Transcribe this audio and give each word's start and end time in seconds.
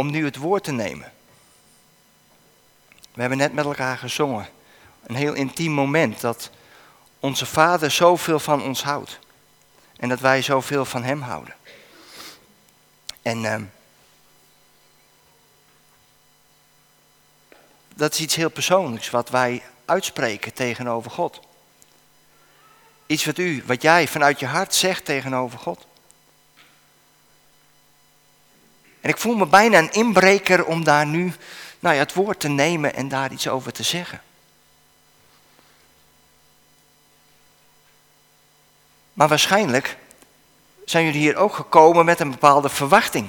om 0.00 0.10
nu 0.10 0.24
het 0.24 0.36
woord 0.36 0.64
te 0.64 0.72
nemen. 0.72 1.12
We 3.12 3.20
hebben 3.20 3.38
net 3.38 3.52
met 3.52 3.64
elkaar 3.64 3.98
gezongen. 3.98 4.48
Een 5.06 5.14
heel 5.14 5.32
intiem 5.32 5.72
moment 5.72 6.20
dat 6.20 6.50
onze 7.18 7.46
Vader 7.46 7.90
zoveel 7.90 8.38
van 8.38 8.62
ons 8.62 8.82
houdt. 8.82 9.18
En 9.96 10.08
dat 10.08 10.20
wij 10.20 10.42
zoveel 10.42 10.84
van 10.84 11.02
Hem 11.02 11.20
houden. 11.20 11.54
En 13.22 13.42
uh, 13.44 13.56
dat 17.94 18.12
is 18.12 18.20
iets 18.20 18.34
heel 18.34 18.50
persoonlijks 18.50 19.10
wat 19.10 19.28
wij 19.28 19.62
uitspreken 19.84 20.52
tegenover 20.52 21.10
God. 21.10 21.40
Iets 23.06 23.24
wat 23.24 23.38
u, 23.38 23.62
wat 23.66 23.82
jij 23.82 24.08
vanuit 24.08 24.40
je 24.40 24.46
hart 24.46 24.74
zegt 24.74 25.04
tegenover 25.04 25.58
God. 25.58 25.86
En 29.00 29.10
ik 29.10 29.18
voel 29.18 29.36
me 29.36 29.46
bijna 29.46 29.78
een 29.78 29.92
inbreker 29.92 30.64
om 30.64 30.84
daar 30.84 31.06
nu 31.06 31.32
nou 31.80 31.94
ja, 31.94 32.00
het 32.00 32.14
woord 32.14 32.40
te 32.40 32.48
nemen 32.48 32.94
en 32.94 33.08
daar 33.08 33.32
iets 33.32 33.48
over 33.48 33.72
te 33.72 33.82
zeggen. 33.82 34.20
Maar 39.12 39.28
waarschijnlijk 39.28 39.96
zijn 40.84 41.04
jullie 41.04 41.20
hier 41.20 41.36
ook 41.36 41.54
gekomen 41.54 42.04
met 42.04 42.20
een 42.20 42.30
bepaalde 42.30 42.68
verwachting. 42.68 43.28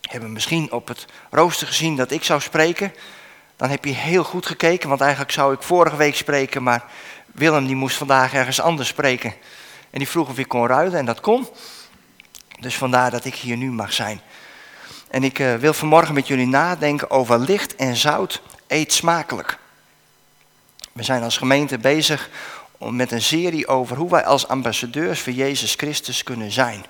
Hebben 0.00 0.32
misschien 0.32 0.72
op 0.72 0.88
het 0.88 1.06
rooster 1.30 1.66
gezien 1.66 1.96
dat 1.96 2.10
ik 2.10 2.24
zou 2.24 2.40
spreken. 2.40 2.94
Dan 3.56 3.70
heb 3.70 3.84
je 3.84 3.92
heel 3.92 4.24
goed 4.24 4.46
gekeken, 4.46 4.88
want 4.88 5.00
eigenlijk 5.00 5.32
zou 5.32 5.54
ik 5.54 5.62
vorige 5.62 5.96
week 5.96 6.14
spreken, 6.14 6.62
maar 6.62 6.84
Willem 7.26 7.66
die 7.66 7.76
moest 7.76 7.96
vandaag 7.96 8.34
ergens 8.34 8.60
anders 8.60 8.88
spreken. 8.88 9.34
En 9.90 9.98
die 9.98 10.08
vroeg 10.08 10.28
of 10.28 10.38
ik 10.38 10.48
kon 10.48 10.66
ruilen 10.66 10.98
en 10.98 11.04
dat 11.04 11.20
kon. 11.20 11.48
Dus 12.60 12.76
vandaar 12.76 13.10
dat 13.10 13.24
ik 13.24 13.34
hier 13.34 13.56
nu 13.56 13.70
mag 13.70 13.92
zijn. 13.92 14.20
En 15.14 15.24
ik 15.24 15.38
uh, 15.38 15.54
wil 15.54 15.72
vanmorgen 15.72 16.14
met 16.14 16.26
jullie 16.26 16.46
nadenken 16.46 17.10
over 17.10 17.38
licht 17.38 17.76
en 17.76 17.96
zout 17.96 18.42
eet 18.66 18.92
smakelijk. 18.92 19.58
We 20.92 21.02
zijn 21.02 21.22
als 21.22 21.36
gemeente 21.36 21.78
bezig 21.78 22.30
met 22.78 23.12
een 23.12 23.22
serie 23.22 23.68
over 23.68 23.96
hoe 23.96 24.10
wij 24.10 24.24
als 24.24 24.48
ambassadeurs 24.48 25.20
voor 25.20 25.32
Jezus 25.32 25.74
Christus 25.74 26.22
kunnen 26.22 26.52
zijn. 26.52 26.84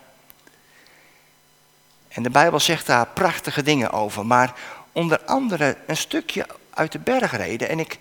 En 2.08 2.22
de 2.22 2.30
Bijbel 2.30 2.60
zegt 2.60 2.86
daar 2.86 3.06
prachtige 3.06 3.62
dingen 3.62 3.90
over, 3.90 4.26
maar 4.26 4.54
onder 4.92 5.20
andere 5.24 5.76
een 5.86 5.96
stukje 5.96 6.46
uit 6.74 6.92
de 6.92 6.98
bergreden. 6.98 7.68
En 7.68 7.78
ik 7.78 7.98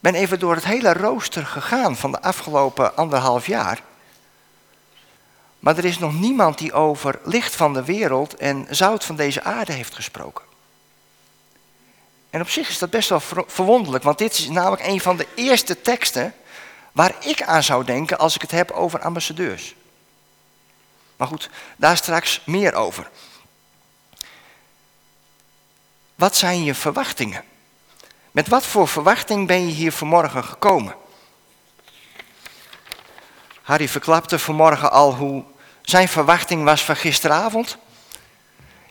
ben 0.00 0.14
even 0.14 0.38
door 0.38 0.54
het 0.54 0.64
hele 0.64 0.92
rooster 0.92 1.46
gegaan 1.46 1.96
van 1.96 2.12
de 2.12 2.22
afgelopen 2.22 2.96
anderhalf 2.96 3.46
jaar. 3.46 3.80
Maar 5.64 5.76
er 5.76 5.84
is 5.84 5.98
nog 5.98 6.12
niemand 6.12 6.58
die 6.58 6.72
over 6.72 7.20
licht 7.22 7.54
van 7.56 7.72
de 7.72 7.84
wereld 7.84 8.34
en 8.34 8.66
zout 8.70 9.04
van 9.04 9.16
deze 9.16 9.42
aarde 9.42 9.72
heeft 9.72 9.94
gesproken. 9.94 10.44
En 12.30 12.40
op 12.40 12.48
zich 12.48 12.68
is 12.68 12.78
dat 12.78 12.90
best 12.90 13.08
wel 13.08 13.20
verwonderlijk, 13.46 14.04
want 14.04 14.18
dit 14.18 14.32
is 14.32 14.48
namelijk 14.48 14.86
een 14.86 15.00
van 15.00 15.16
de 15.16 15.26
eerste 15.34 15.80
teksten 15.80 16.34
waar 16.92 17.14
ik 17.20 17.42
aan 17.42 17.62
zou 17.62 17.84
denken 17.84 18.18
als 18.18 18.34
ik 18.34 18.40
het 18.40 18.50
heb 18.50 18.70
over 18.70 19.00
ambassadeurs. 19.00 19.74
Maar 21.16 21.28
goed, 21.28 21.50
daar 21.76 21.96
straks 21.96 22.40
meer 22.46 22.74
over. 22.74 23.10
Wat 26.14 26.36
zijn 26.36 26.64
je 26.64 26.74
verwachtingen? 26.74 27.44
Met 28.30 28.48
wat 28.48 28.66
voor 28.66 28.88
verwachting 28.88 29.46
ben 29.46 29.66
je 29.66 29.72
hier 29.72 29.92
vanmorgen 29.92 30.44
gekomen? 30.44 30.94
Harry 33.62 33.88
verklapte 33.88 34.38
vanmorgen 34.38 34.90
al 34.90 35.14
hoe 35.14 35.44
zijn 35.84 36.08
verwachting 36.08 36.64
was 36.64 36.84
van 36.84 36.96
gisteravond. 36.96 37.76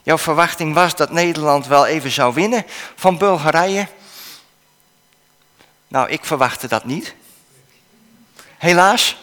Jouw 0.03 0.17
verwachting 0.17 0.73
was 0.73 0.95
dat 0.95 1.11
Nederland 1.11 1.67
wel 1.67 1.85
even 1.85 2.11
zou 2.11 2.33
winnen 2.33 2.65
van 2.95 3.17
Bulgarije. 3.17 3.87
Nou, 5.87 6.09
ik 6.09 6.25
verwachtte 6.25 6.67
dat 6.67 6.85
niet. 6.85 7.15
Helaas. 8.57 9.17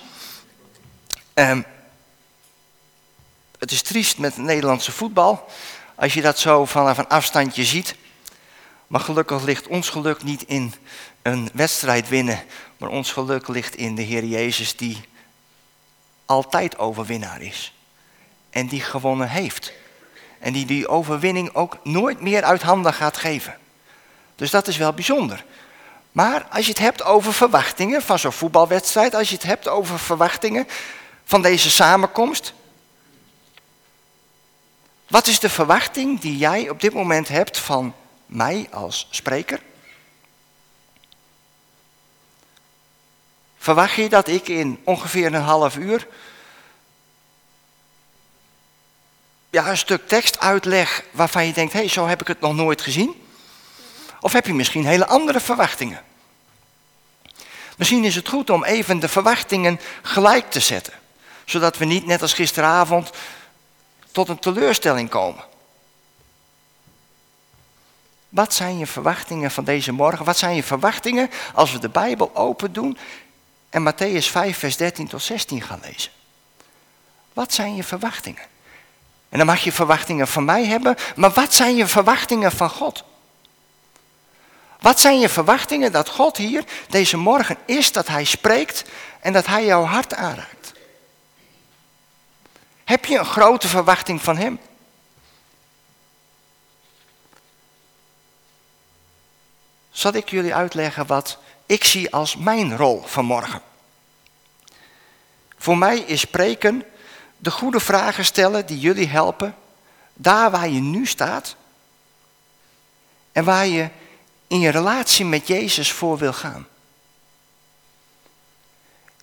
Um, 1.35 1.65
het 3.59 3.71
is 3.71 3.83
triest 3.83 4.19
met 4.19 4.35
het 4.35 4.45
Nederlandse 4.45 4.93
voetbal. 4.93 5.49
Als 5.95 6.15
je 6.15 6.21
dat 6.23 6.39
zo 6.39 6.65
vanaf 6.65 6.99
een 6.99 7.09
afstandje 7.09 7.65
ziet. 7.65 7.95
Maar 8.87 9.01
gelukkig 9.01 9.43
ligt 9.43 9.67
ons 9.67 9.89
geluk 9.89 10.23
niet 10.23 10.43
in 10.43 10.75
een 11.23 11.51
wedstrijd 11.53 12.09
winnen. 12.09 12.45
Maar 12.79 12.89
ons 12.89 13.13
geluk 13.13 13.49
ligt 13.49 13.75
in 13.75 13.95
de 13.95 14.03
Heer 14.03 14.25
Jezus 14.25 14.77
die 14.77 15.09
altijd 16.31 16.79
overwinnaar 16.79 17.41
is. 17.41 17.75
En 18.51 18.67
die 18.67 18.81
gewonnen 18.81 19.29
heeft. 19.29 19.73
En 20.39 20.53
die 20.53 20.67
die 20.67 20.89
overwinning 20.89 21.55
ook 21.55 21.79
nooit 21.85 22.21
meer 22.21 22.43
uit 22.43 22.63
handen 22.63 22.95
gaat 22.95 23.17
geven. 23.17 23.59
Dus 24.37 24.51
dat 24.51 24.69
is 24.69 24.77
wel 24.77 24.93
bijzonder. 24.93 25.45
Maar 26.13 26.47
als 26.51 26.65
je 26.65 26.71
het 26.71 26.81
hebt 26.81 27.03
over 27.03 27.33
verwachtingen 27.33 28.03
van 28.03 28.19
zo'n 28.19 28.33
voetbalwedstrijd, 28.33 29.15
als 29.15 29.29
je 29.29 29.35
het 29.35 29.45
hebt 29.45 29.69
over 29.69 29.99
verwachtingen 29.99 30.69
van 31.25 31.43
deze 31.43 31.71
samenkomst. 31.71 32.53
Wat 35.09 35.27
is 35.27 35.39
de 35.39 35.49
verwachting 35.49 36.21
die 36.21 36.37
jij 36.37 36.69
op 36.69 36.81
dit 36.81 36.93
moment 36.93 37.29
hebt 37.29 37.59
van 37.59 37.95
mij 38.27 38.69
als 38.71 39.09
spreker? 39.11 39.61
Verwacht 43.63 43.95
je 43.95 44.09
dat 44.09 44.29
ik 44.29 44.49
in 44.49 44.81
ongeveer 44.85 45.27
een 45.27 45.43
half 45.43 45.77
uur 45.77 46.07
ja, 49.51 49.69
een 49.69 49.77
stuk 49.77 50.09
tekst 50.09 50.39
uitleg 50.39 51.05
waarvan 51.11 51.47
je 51.47 51.53
denkt, 51.53 51.73
hé, 51.73 51.79
hey, 51.79 51.89
zo 51.89 52.07
heb 52.07 52.21
ik 52.21 52.27
het 52.27 52.41
nog 52.41 52.55
nooit 52.55 52.81
gezien? 52.81 53.27
Of 54.21 54.33
heb 54.33 54.47
je 54.47 54.55
misschien 54.55 54.87
hele 54.87 55.07
andere 55.07 55.41
verwachtingen? 55.41 56.03
Misschien 57.77 58.05
is 58.05 58.15
het 58.15 58.29
goed 58.29 58.51
om 58.51 58.65
even 58.65 58.99
de 58.99 59.09
verwachtingen 59.09 59.81
gelijk 60.03 60.51
te 60.51 60.61
zetten, 60.61 60.93
zodat 61.45 61.79
we 61.79 61.85
niet 61.85 62.07
net 62.07 62.23
als 62.23 62.33
gisteravond 62.33 63.11
tot 64.13 64.29
een 64.29 64.39
teleurstelling 64.39 65.09
komen. 65.09 65.45
Wat 68.29 68.55
zijn 68.55 68.79
je 68.79 68.87
verwachtingen 68.87 69.51
van 69.51 69.65
deze 69.65 69.93
morgen? 69.93 70.25
Wat 70.25 70.39
zijn 70.39 70.55
je 70.55 70.63
verwachtingen 70.63 71.31
als 71.55 71.73
we 71.73 71.79
de 71.79 71.89
Bijbel 71.89 72.37
open 72.37 72.73
doen 72.73 72.99
en 73.71 73.83
Matthäus 73.83 74.27
5, 74.31 74.59
vers 74.59 74.77
13 74.77 75.09
tot 75.09 75.23
16 75.23 75.63
gaan 75.63 75.81
lezen? 75.83 76.13
Wat 77.33 77.53
zijn 77.53 77.77
je 77.77 77.85
verwachtingen? 77.85 78.43
En 79.29 79.39
dan 79.39 79.47
mag 79.47 79.65
je 79.65 79.73
verwachtingen 79.73 80.29
van 80.29 80.45
mij 80.45 80.65
hebben, 80.65 80.97
maar 81.17 81.31
wat 81.31 81.55
zijn 81.55 81.77
je 81.77 81.87
verwachtingen 81.87 82.53
van 82.53 82.71
God? 82.71 83.05
Wat 84.81 85.01
zijn 85.01 85.19
je 85.19 85.29
verwachtingen 85.29 85.93
dat 85.93 86.09
God 86.09 86.37
hier 86.37 86.65
deze 86.89 87.17
morgen 87.17 87.57
is, 87.65 87.93
dat 87.93 88.07
Hij 88.07 88.25
spreekt 88.25 88.85
en 89.21 89.33
dat 89.33 89.47
Hij 89.47 89.65
jouw 89.65 89.85
hart 89.85 90.15
aanraakt? 90.15 90.73
Heb 92.85 93.05
je 93.05 93.19
een 93.19 93.25
grote 93.25 93.69
verwachting 93.69 94.23
van 94.23 94.37
Hem? 94.37 94.61
Zal 99.91 100.15
ik 100.15 100.31
jullie 100.31 100.55
uitleggen 100.55 101.07
wat 101.07 101.39
ik 101.71 101.85
zie 101.85 102.13
als 102.13 102.37
mijn 102.37 102.77
rol 102.77 103.03
vanmorgen? 103.07 103.63
Voor 105.57 105.79
mij 105.79 105.99
is 105.99 106.21
spreken 106.21 106.85
de 107.37 107.51
goede 107.51 107.81
vragen 107.81 108.25
stellen 108.25 108.67
die 108.67 108.79
jullie 108.79 109.09
helpen, 109.09 109.55
daar 110.15 110.51
waar 110.51 110.69
je 110.69 110.81
nu 110.81 111.07
staat 111.07 111.57
en 113.33 113.45
waar 113.45 113.67
je 113.67 113.89
in 114.47 114.61
je 114.61 114.69
relatie 114.69 115.25
met 115.25 115.47
Jezus 115.47 115.93
voor 115.93 116.19
wil 116.19 116.33
gaan. 116.33 116.67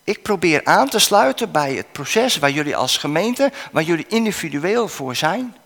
Ik 0.04 0.22
probeer 0.22 0.66
aan 0.66 0.90
te 0.90 1.00
sluiten 1.00 1.52
bij 1.52 1.74
het 1.74 1.92
proces 1.92 2.38
waar 2.38 2.52
jullie 2.52 2.76
als 2.76 2.98
gemeente, 2.98 3.52
waar 3.72 3.84
jullie 3.84 4.08
individueel 4.08 4.88
voor 4.88 5.16
zijn. 5.16 5.58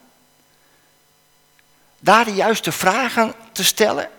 Daar 2.00 2.26
de 2.26 2.34
juiste 2.34 2.72
vragen 2.72 3.34
te 3.52 3.64
stellen, 3.64 4.10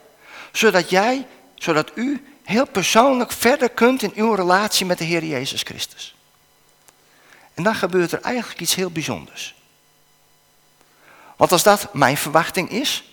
zodat 0.52 0.90
jij, 0.90 1.26
zodat 1.54 1.90
u 1.94 2.26
heel 2.52 2.66
persoonlijk 2.66 3.32
verder 3.32 3.68
kunt 3.68 4.02
in 4.02 4.12
uw 4.14 4.34
relatie 4.34 4.86
met 4.86 4.98
de 4.98 5.04
Heer 5.04 5.24
Jezus 5.24 5.62
Christus. 5.62 6.14
En 7.54 7.62
dan 7.62 7.74
gebeurt 7.74 8.12
er 8.12 8.20
eigenlijk 8.20 8.60
iets 8.60 8.74
heel 8.74 8.90
bijzonders. 8.90 9.54
Want 11.36 11.52
als 11.52 11.62
dat 11.62 11.94
mijn 11.94 12.16
verwachting 12.16 12.70
is, 12.70 13.04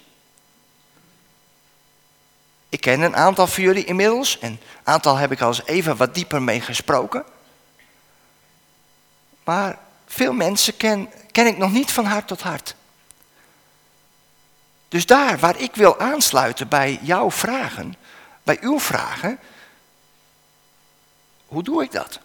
ik 2.69 2.81
ken 2.81 3.01
een 3.01 3.15
aantal 3.15 3.47
van 3.47 3.63
jullie 3.63 3.85
inmiddels 3.85 4.39
en 4.39 4.51
een 4.51 4.59
aantal 4.83 5.15
heb 5.15 5.31
ik 5.31 5.41
al 5.41 5.47
eens 5.47 5.65
even 5.65 5.97
wat 5.97 6.13
dieper 6.13 6.41
mee 6.41 6.61
gesproken. 6.61 7.23
Maar 9.43 9.79
veel 10.05 10.33
mensen 10.33 10.77
ken, 10.77 11.09
ken 11.31 11.47
ik 11.47 11.57
nog 11.57 11.71
niet 11.71 11.91
van 11.91 12.05
hart 12.05 12.27
tot 12.27 12.41
hart. 12.41 12.75
Dus 14.87 15.05
daar 15.05 15.39
waar 15.39 15.57
ik 15.57 15.75
wil 15.75 15.99
aansluiten 15.99 16.67
bij 16.67 16.99
jouw 17.01 17.31
vragen, 17.31 17.95
bij 18.43 18.57
uw 18.61 18.79
vragen, 18.79 19.39
hoe 21.45 21.63
doe 21.63 21.83
ik 21.83 21.91
dat? 21.91 22.19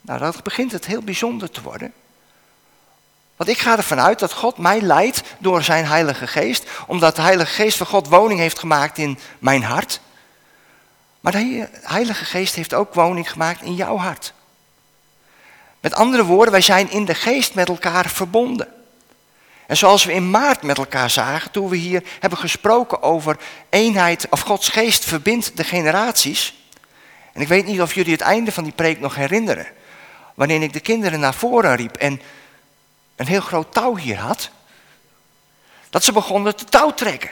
Nou, 0.00 0.18
dat 0.18 0.42
begint 0.42 0.72
het 0.72 0.86
heel 0.86 1.02
bijzonder 1.02 1.50
te 1.50 1.62
worden. 1.62 1.92
Want 3.36 3.50
ik 3.50 3.58
ga 3.58 3.76
ervan 3.76 4.00
uit 4.00 4.18
dat 4.18 4.32
God 4.32 4.58
mij 4.58 4.80
leidt 4.80 5.22
door 5.38 5.62
zijn 5.62 5.86
Heilige 5.86 6.26
Geest, 6.26 6.68
omdat 6.86 7.16
de 7.16 7.22
Heilige 7.22 7.52
Geest 7.52 7.76
van 7.76 7.86
God 7.86 8.08
woning 8.08 8.40
heeft 8.40 8.58
gemaakt 8.58 8.98
in 8.98 9.18
mijn 9.38 9.62
hart. 9.62 10.00
Maar 11.20 11.32
de 11.32 11.68
Heilige 11.82 12.24
Geest 12.24 12.54
heeft 12.54 12.74
ook 12.74 12.94
woning 12.94 13.30
gemaakt 13.30 13.62
in 13.62 13.74
jouw 13.74 13.96
hart. 13.96 14.32
Met 15.80 15.94
andere 15.94 16.24
woorden, 16.24 16.52
wij 16.52 16.60
zijn 16.60 16.90
in 16.90 17.04
de 17.04 17.14
geest 17.14 17.54
met 17.54 17.68
elkaar 17.68 18.08
verbonden. 18.08 18.68
En 19.68 19.76
zoals 19.76 20.04
we 20.04 20.12
in 20.12 20.30
maart 20.30 20.62
met 20.62 20.78
elkaar 20.78 21.10
zagen, 21.10 21.50
toen 21.50 21.68
we 21.68 21.76
hier 21.76 22.02
hebben 22.20 22.38
gesproken 22.38 23.02
over 23.02 23.36
eenheid, 23.68 24.26
of 24.30 24.40
Gods 24.40 24.68
geest 24.68 25.04
verbindt 25.04 25.56
de 25.56 25.64
generaties. 25.64 26.54
En 27.32 27.40
ik 27.40 27.48
weet 27.48 27.66
niet 27.66 27.80
of 27.80 27.94
jullie 27.94 28.12
het 28.12 28.20
einde 28.20 28.52
van 28.52 28.64
die 28.64 28.72
preek 28.72 29.00
nog 29.00 29.14
herinneren. 29.14 29.66
Wanneer 30.34 30.62
ik 30.62 30.72
de 30.72 30.80
kinderen 30.80 31.20
naar 31.20 31.34
voren 31.34 31.76
riep 31.76 31.96
en 31.96 32.20
een 33.16 33.26
heel 33.26 33.40
groot 33.40 33.72
touw 33.72 33.96
hier 33.96 34.18
had. 34.18 34.50
Dat 35.90 36.04
ze 36.04 36.12
begonnen 36.12 36.56
te 36.56 36.64
touw 36.64 36.94
trekken. 36.94 37.30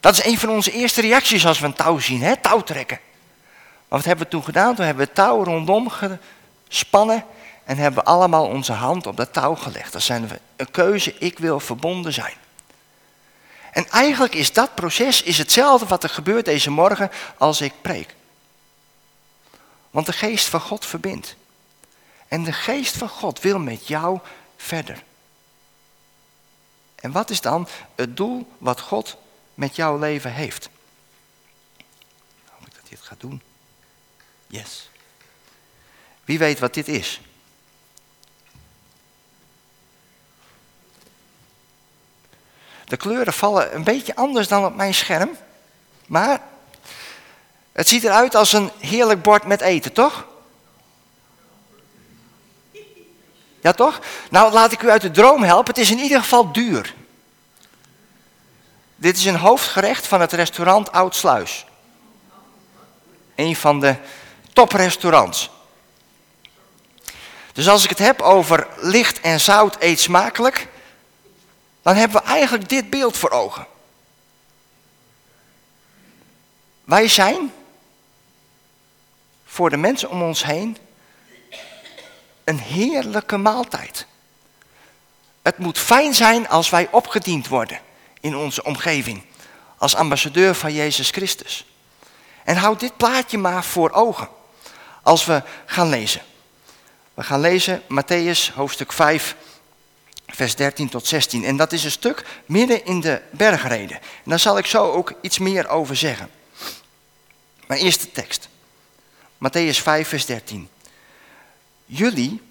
Dat 0.00 0.12
is 0.12 0.24
een 0.24 0.38
van 0.38 0.48
onze 0.48 0.72
eerste 0.72 1.00
reacties 1.00 1.46
als 1.46 1.58
we 1.58 1.66
een 1.66 1.72
touw 1.72 1.98
zien, 1.98 2.22
hè? 2.22 2.36
touw 2.36 2.60
trekken. 2.60 3.00
Maar 3.88 3.98
wat 3.98 4.04
hebben 4.04 4.24
we 4.24 4.30
toen 4.30 4.44
gedaan? 4.44 4.74
Toen 4.74 4.84
hebben 4.84 5.04
we 5.04 5.10
het 5.10 5.18
touw 5.18 5.44
rondom 5.44 5.90
gespannen 6.68 7.24
en 7.66 7.76
hebben 7.76 8.04
we 8.04 8.10
allemaal 8.10 8.46
onze 8.46 8.72
hand 8.72 9.06
op 9.06 9.16
dat 9.16 9.32
touw 9.32 9.54
gelegd. 9.54 9.92
Dat 9.92 10.02
zijn 10.02 10.28
we 10.28 10.40
een 10.56 10.70
keuze, 10.70 11.14
ik 11.18 11.38
wil 11.38 11.60
verbonden 11.60 12.12
zijn. 12.12 12.34
En 13.72 13.88
eigenlijk 13.88 14.34
is 14.34 14.52
dat 14.52 14.74
proces 14.74 15.22
is 15.22 15.38
hetzelfde 15.38 15.86
wat 15.86 16.02
er 16.02 16.08
gebeurt 16.08 16.44
deze 16.44 16.70
morgen 16.70 17.10
als 17.36 17.60
ik 17.60 17.72
preek. 17.80 18.14
Want 19.90 20.06
de 20.06 20.12
geest 20.12 20.46
van 20.46 20.60
God 20.60 20.86
verbindt. 20.86 21.36
En 22.28 22.44
de 22.44 22.52
geest 22.52 22.96
van 22.96 23.08
God 23.08 23.40
wil 23.40 23.58
met 23.58 23.86
jou 23.86 24.18
verder. 24.56 25.02
En 26.94 27.12
wat 27.12 27.30
is 27.30 27.40
dan 27.40 27.68
het 27.94 28.16
doel 28.16 28.52
wat 28.58 28.80
God 28.80 29.16
met 29.54 29.76
jouw 29.76 29.98
leven 29.98 30.32
heeft? 30.32 30.68
Hoop 32.44 32.66
ik 32.66 32.74
dat 32.74 32.88
hij 32.88 32.98
het 32.98 33.06
gaat 33.06 33.20
doen. 33.20 33.42
Yes. 34.46 34.90
Wie 36.24 36.38
weet 36.38 36.58
wat 36.58 36.74
dit 36.74 36.88
is? 36.88 37.20
De 42.86 42.96
kleuren 42.96 43.32
vallen 43.32 43.74
een 43.74 43.84
beetje 43.84 44.16
anders 44.16 44.48
dan 44.48 44.64
op 44.64 44.76
mijn 44.76 44.94
scherm. 44.94 45.30
Maar 46.06 46.40
het 47.72 47.88
ziet 47.88 48.04
eruit 48.04 48.34
als 48.34 48.52
een 48.52 48.70
heerlijk 48.78 49.22
bord 49.22 49.44
met 49.44 49.60
eten, 49.60 49.92
toch? 49.92 50.24
Ja, 53.60 53.72
toch? 53.72 54.00
Nou, 54.30 54.52
laat 54.52 54.72
ik 54.72 54.82
u 54.82 54.90
uit 54.90 55.00
de 55.02 55.10
droom 55.10 55.42
helpen. 55.42 55.74
Het 55.74 55.82
is 55.82 55.90
in 55.90 55.98
ieder 55.98 56.20
geval 56.20 56.52
duur. 56.52 56.94
Dit 58.96 59.16
is 59.16 59.24
een 59.24 59.36
hoofdgerecht 59.36 60.06
van 60.06 60.20
het 60.20 60.32
restaurant 60.32 60.92
Oudsluis. 60.92 61.66
Een 63.34 63.56
van 63.56 63.80
de 63.80 63.96
toprestaurants. 64.52 65.50
Dus 67.52 67.68
als 67.68 67.84
ik 67.84 67.88
het 67.88 67.98
heb 67.98 68.22
over 68.22 68.66
licht 68.76 69.20
en 69.20 69.40
zout 69.40 69.76
eet 69.78 70.00
smakelijk, 70.00 70.68
dan 71.86 71.96
hebben 71.96 72.22
we 72.22 72.28
eigenlijk 72.28 72.68
dit 72.68 72.90
beeld 72.90 73.16
voor 73.16 73.30
ogen. 73.30 73.66
Wij 76.84 77.08
zijn 77.08 77.52
voor 79.44 79.70
de 79.70 79.76
mensen 79.76 80.10
om 80.10 80.22
ons 80.22 80.44
heen 80.44 80.76
een 82.44 82.58
heerlijke 82.58 83.36
maaltijd. 83.36 84.06
Het 85.42 85.58
moet 85.58 85.78
fijn 85.78 86.14
zijn 86.14 86.48
als 86.48 86.70
wij 86.70 86.88
opgediend 86.90 87.48
worden 87.48 87.80
in 88.20 88.36
onze 88.36 88.64
omgeving, 88.64 89.22
als 89.78 89.94
ambassadeur 89.94 90.54
van 90.54 90.72
Jezus 90.72 91.10
Christus. 91.10 91.66
En 92.44 92.56
houd 92.56 92.80
dit 92.80 92.96
plaatje 92.96 93.38
maar 93.38 93.64
voor 93.64 93.90
ogen 93.90 94.28
als 95.02 95.24
we 95.24 95.42
gaan 95.66 95.88
lezen. 95.88 96.22
We 97.14 97.22
gaan 97.22 97.40
lezen 97.40 97.82
Matthäus 97.82 98.54
hoofdstuk 98.54 98.92
5, 98.92 99.36
vers 100.26 100.54
13 100.54 100.88
tot 100.88 101.06
16. 101.06 101.44
En 101.44 101.56
dat 101.56 101.72
is 101.72 101.84
een 101.84 101.90
stuk 101.90 102.24
midden 102.46 102.84
in 102.84 103.00
de 103.00 103.22
bergreden. 103.30 103.96
En 103.96 104.30
daar 104.30 104.38
zal 104.38 104.58
ik 104.58 104.66
zo 104.66 104.92
ook 104.92 105.12
iets 105.20 105.38
meer 105.38 105.68
over 105.68 105.96
zeggen. 105.96 106.30
Mijn 107.66 107.80
eerste 107.80 108.12
tekst. 108.12 108.48
Matthäus 109.38 109.82
5, 109.82 110.08
vers 110.08 110.26
13. 110.26 110.68
Jullie 111.84 112.42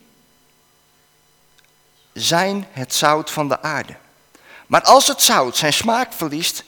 zijn 2.14 2.68
het 2.72 2.94
zout 2.94 3.32
van 3.32 3.48
de 3.48 3.62
aarde. 3.62 3.96
Maar 4.68 4.82
als 4.82 5.08
het 5.08 5.22
zout 5.22 5.58
zijn 5.58 5.74
smaak 5.74 6.14
verliest, 6.14 6.64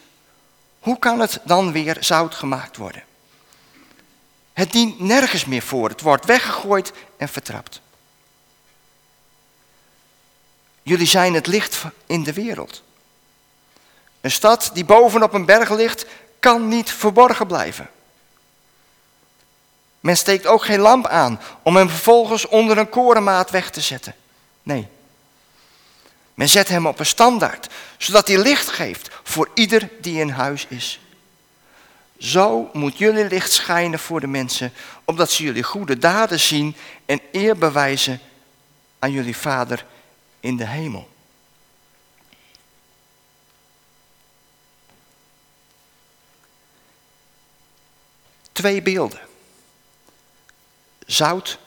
hoe 0.79 0.99
kan 0.99 1.19
het 1.19 1.39
dan 1.43 1.71
weer 1.71 1.97
zout 1.99 2.35
gemaakt 2.35 2.77
worden? 2.77 3.03
Het 4.53 4.71
dient 4.71 4.99
nergens 4.99 5.45
meer 5.45 5.61
voor. 5.61 5.89
Het 5.89 6.01
wordt 6.01 6.25
weggegooid 6.25 6.91
en 7.17 7.29
vertrapt. 7.29 7.81
Jullie 10.87 11.07
zijn 11.07 11.33
het 11.33 11.47
licht 11.47 11.83
in 12.05 12.23
de 12.23 12.33
wereld. 12.33 12.83
Een 14.21 14.31
stad 14.31 14.69
die 14.73 14.85
bovenop 14.85 15.33
een 15.33 15.45
berg 15.45 15.69
ligt, 15.69 16.05
kan 16.39 16.67
niet 16.67 16.91
verborgen 16.91 17.47
blijven. 17.47 17.89
Men 19.99 20.17
steekt 20.17 20.45
ook 20.45 20.63
geen 20.63 20.79
lamp 20.79 21.07
aan 21.07 21.41
om 21.63 21.75
hem 21.75 21.89
vervolgens 21.89 22.47
onder 22.47 22.77
een 22.77 22.89
korenmaat 22.89 23.49
weg 23.49 23.69
te 23.69 23.81
zetten. 23.81 24.15
Nee. 24.63 24.87
Men 26.33 26.49
zet 26.49 26.67
hem 26.67 26.87
op 26.87 26.99
een 26.99 27.05
standaard, 27.05 27.67
zodat 27.97 28.27
hij 28.27 28.37
licht 28.37 28.67
geeft 28.67 29.09
voor 29.23 29.49
ieder 29.53 29.89
die 30.01 30.19
in 30.19 30.29
huis 30.29 30.65
is. 30.69 30.99
Zo 32.17 32.69
moet 32.73 32.97
jullie 32.97 33.27
licht 33.27 33.51
schijnen 33.51 33.99
voor 33.99 34.19
de 34.19 34.27
mensen, 34.27 34.73
opdat 35.05 35.31
ze 35.31 35.43
jullie 35.43 35.63
goede 35.63 35.97
daden 35.97 36.39
zien 36.39 36.75
en 37.05 37.21
eer 37.31 37.57
bewijzen 37.57 38.19
aan 38.99 39.11
jullie 39.11 39.37
Vader 39.37 39.85
in 40.39 40.57
de 40.57 40.67
hemel. 40.67 41.09
Twee 48.51 48.81
beelden. 48.81 49.19
Zout 51.05 51.59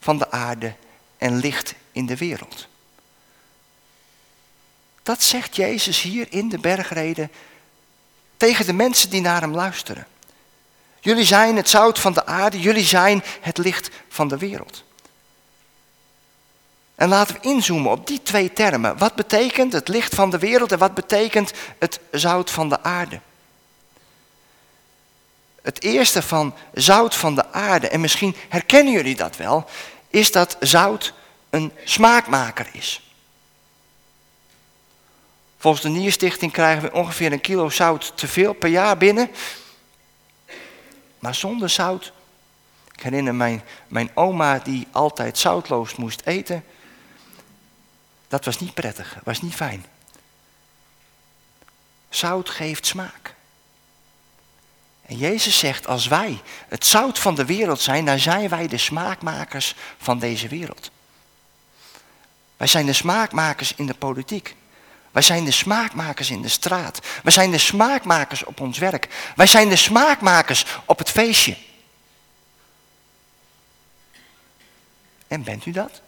van 0.00 0.18
de 0.18 0.30
aarde 0.30 0.74
en 1.18 1.36
licht 1.36 1.74
in 1.92 2.06
de 2.06 2.16
wereld. 2.16 2.66
Dat 5.02 5.22
zegt 5.22 5.56
Jezus 5.56 6.00
hier 6.02 6.26
in 6.32 6.48
de 6.48 6.58
bergreden 6.58 7.30
tegen 8.36 8.66
de 8.66 8.72
mensen 8.72 9.10
die 9.10 9.20
naar 9.20 9.40
hem 9.40 9.54
luisteren. 9.54 10.06
Jullie 11.00 11.24
zijn 11.24 11.56
het 11.56 11.68
zout 11.68 11.98
van 11.98 12.12
de 12.12 12.26
aarde, 12.26 12.60
jullie 12.60 12.84
zijn 12.84 13.22
het 13.40 13.58
licht 13.58 13.90
van 14.08 14.28
de 14.28 14.38
wereld. 14.38 14.84
En 16.96 17.08
laten 17.08 17.34
we 17.34 17.48
inzoomen 17.48 17.90
op 17.90 18.06
die 18.06 18.22
twee 18.22 18.52
termen. 18.52 18.98
Wat 18.98 19.14
betekent 19.14 19.72
het 19.72 19.88
licht 19.88 20.14
van 20.14 20.30
de 20.30 20.38
wereld 20.38 20.72
en 20.72 20.78
wat 20.78 20.94
betekent 20.94 21.52
het 21.78 22.00
zout 22.10 22.50
van 22.50 22.68
de 22.68 22.82
aarde? 22.82 23.20
Het 25.62 25.82
eerste 25.82 26.22
van 26.22 26.54
zout 26.74 27.14
van 27.14 27.34
de 27.34 27.52
aarde, 27.52 27.88
en 27.88 28.00
misschien 28.00 28.36
herkennen 28.48 28.92
jullie 28.92 29.16
dat 29.16 29.36
wel, 29.36 29.66
is 30.08 30.32
dat 30.32 30.56
zout 30.60 31.12
een 31.50 31.72
smaakmaker 31.84 32.68
is. 32.72 33.10
Volgens 35.58 35.82
de 35.82 35.88
Nierstichting 35.88 36.52
krijgen 36.52 36.82
we 36.82 36.92
ongeveer 36.92 37.32
een 37.32 37.40
kilo 37.40 37.68
zout 37.68 38.12
te 38.14 38.28
veel 38.28 38.52
per 38.52 38.68
jaar 38.68 38.96
binnen. 38.96 39.30
Maar 41.18 41.34
zonder 41.34 41.68
zout. 41.68 42.12
Ik 42.94 43.02
herinner 43.02 43.34
mijn, 43.34 43.62
mijn 43.88 44.10
oma 44.14 44.58
die 44.58 44.86
altijd 44.90 45.38
zoutloos 45.38 45.94
moest 45.94 46.22
eten. 46.24 46.64
Dat 48.28 48.44
was 48.44 48.60
niet 48.60 48.74
prettig, 48.74 49.16
was 49.24 49.42
niet 49.42 49.54
fijn. 49.54 49.86
Zout 52.08 52.50
geeft 52.50 52.86
smaak. 52.86 53.34
En 55.06 55.16
Jezus 55.16 55.58
zegt, 55.58 55.86
als 55.86 56.06
wij 56.06 56.40
het 56.68 56.86
zout 56.86 57.18
van 57.18 57.34
de 57.34 57.44
wereld 57.44 57.80
zijn, 57.80 58.04
dan 58.04 58.18
zijn 58.18 58.48
wij 58.48 58.68
de 58.68 58.78
smaakmakers 58.78 59.74
van 59.98 60.18
deze 60.18 60.48
wereld. 60.48 60.90
Wij 62.56 62.66
zijn 62.66 62.86
de 62.86 62.92
smaakmakers 62.92 63.74
in 63.74 63.86
de 63.86 63.94
politiek. 63.94 64.56
Wij 65.10 65.22
zijn 65.22 65.44
de 65.44 65.50
smaakmakers 65.50 66.30
in 66.30 66.42
de 66.42 66.48
straat. 66.48 67.00
Wij 67.22 67.32
zijn 67.32 67.50
de 67.50 67.58
smaakmakers 67.58 68.44
op 68.44 68.60
ons 68.60 68.78
werk. 68.78 69.32
Wij 69.36 69.46
zijn 69.46 69.68
de 69.68 69.76
smaakmakers 69.76 70.64
op 70.84 70.98
het 70.98 71.10
feestje. 71.10 71.56
En 75.28 75.42
bent 75.42 75.66
u 75.66 75.70
dat? 75.70 76.00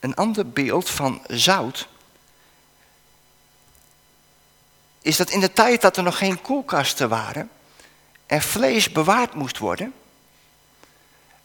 Een 0.00 0.14
ander 0.14 0.48
beeld 0.48 0.90
van 0.90 1.22
zout 1.26 1.88
is 5.02 5.16
dat 5.16 5.30
in 5.30 5.40
de 5.40 5.52
tijd 5.52 5.80
dat 5.80 5.96
er 5.96 6.02
nog 6.02 6.18
geen 6.18 6.40
koelkasten 6.40 7.08
waren 7.08 7.50
en 8.26 8.42
vlees 8.42 8.92
bewaard 8.92 9.34
moest 9.34 9.58
worden, 9.58 9.94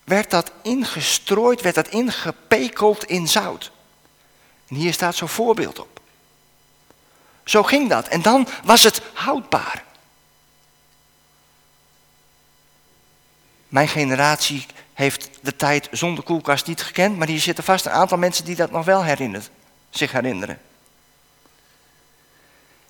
werd 0.04 0.30
dat 0.32 0.52
ingestrooid, 0.62 1.62
werd 1.62 1.76
dat 1.76 1.88
ingepekeld 1.88 3.04
in 3.06 3.28
zout. 3.28 3.72
En 4.68 4.76
hier 4.76 4.94
staat 4.94 5.16
zo'n 5.16 5.28
voorbeeld 5.28 5.80
op. 5.80 6.00
Zo 7.44 7.64
ging 7.64 7.90
dat. 7.90 8.08
En 8.08 8.22
dan 8.22 8.48
was 8.64 8.84
het 8.84 9.02
houdbaar. 9.14 9.84
Mijn 13.68 13.88
generatie 13.88 14.66
heeft 14.96 15.30
de 15.42 15.56
tijd 15.56 15.88
zonder 15.92 16.24
koelkast 16.24 16.68
niet 16.68 16.82
gekend, 16.82 17.18
maar 17.18 17.28
hier 17.28 17.40
zitten 17.40 17.64
vast 17.64 17.86
een 17.86 17.92
aantal 17.92 18.18
mensen 18.18 18.46
die 18.46 18.56
dat 18.56 18.72
nog 18.72 18.86
wel 18.86 19.04
herinneren, 19.04 19.48
zich 19.90 20.12
herinneren. 20.12 20.62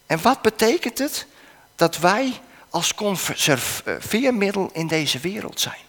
En 0.05 0.21
wat 0.21 0.41
betekent 0.41 0.97
het 0.97 1.27
dat 1.75 1.97
wij 1.97 2.39
als 2.69 2.93
conserveermiddel 2.93 4.69
in 4.74 4.88
deze 4.88 5.19
wereld 5.19 5.59
zijn? 5.59 5.83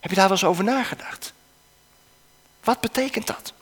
Heb 0.00 0.10
je 0.10 0.16
daar 0.16 0.28
wel 0.28 0.36
eens 0.36 0.46
over 0.46 0.64
nagedacht? 0.64 1.32
Wat 2.64 2.80
betekent 2.80 3.26
dat? 3.26 3.52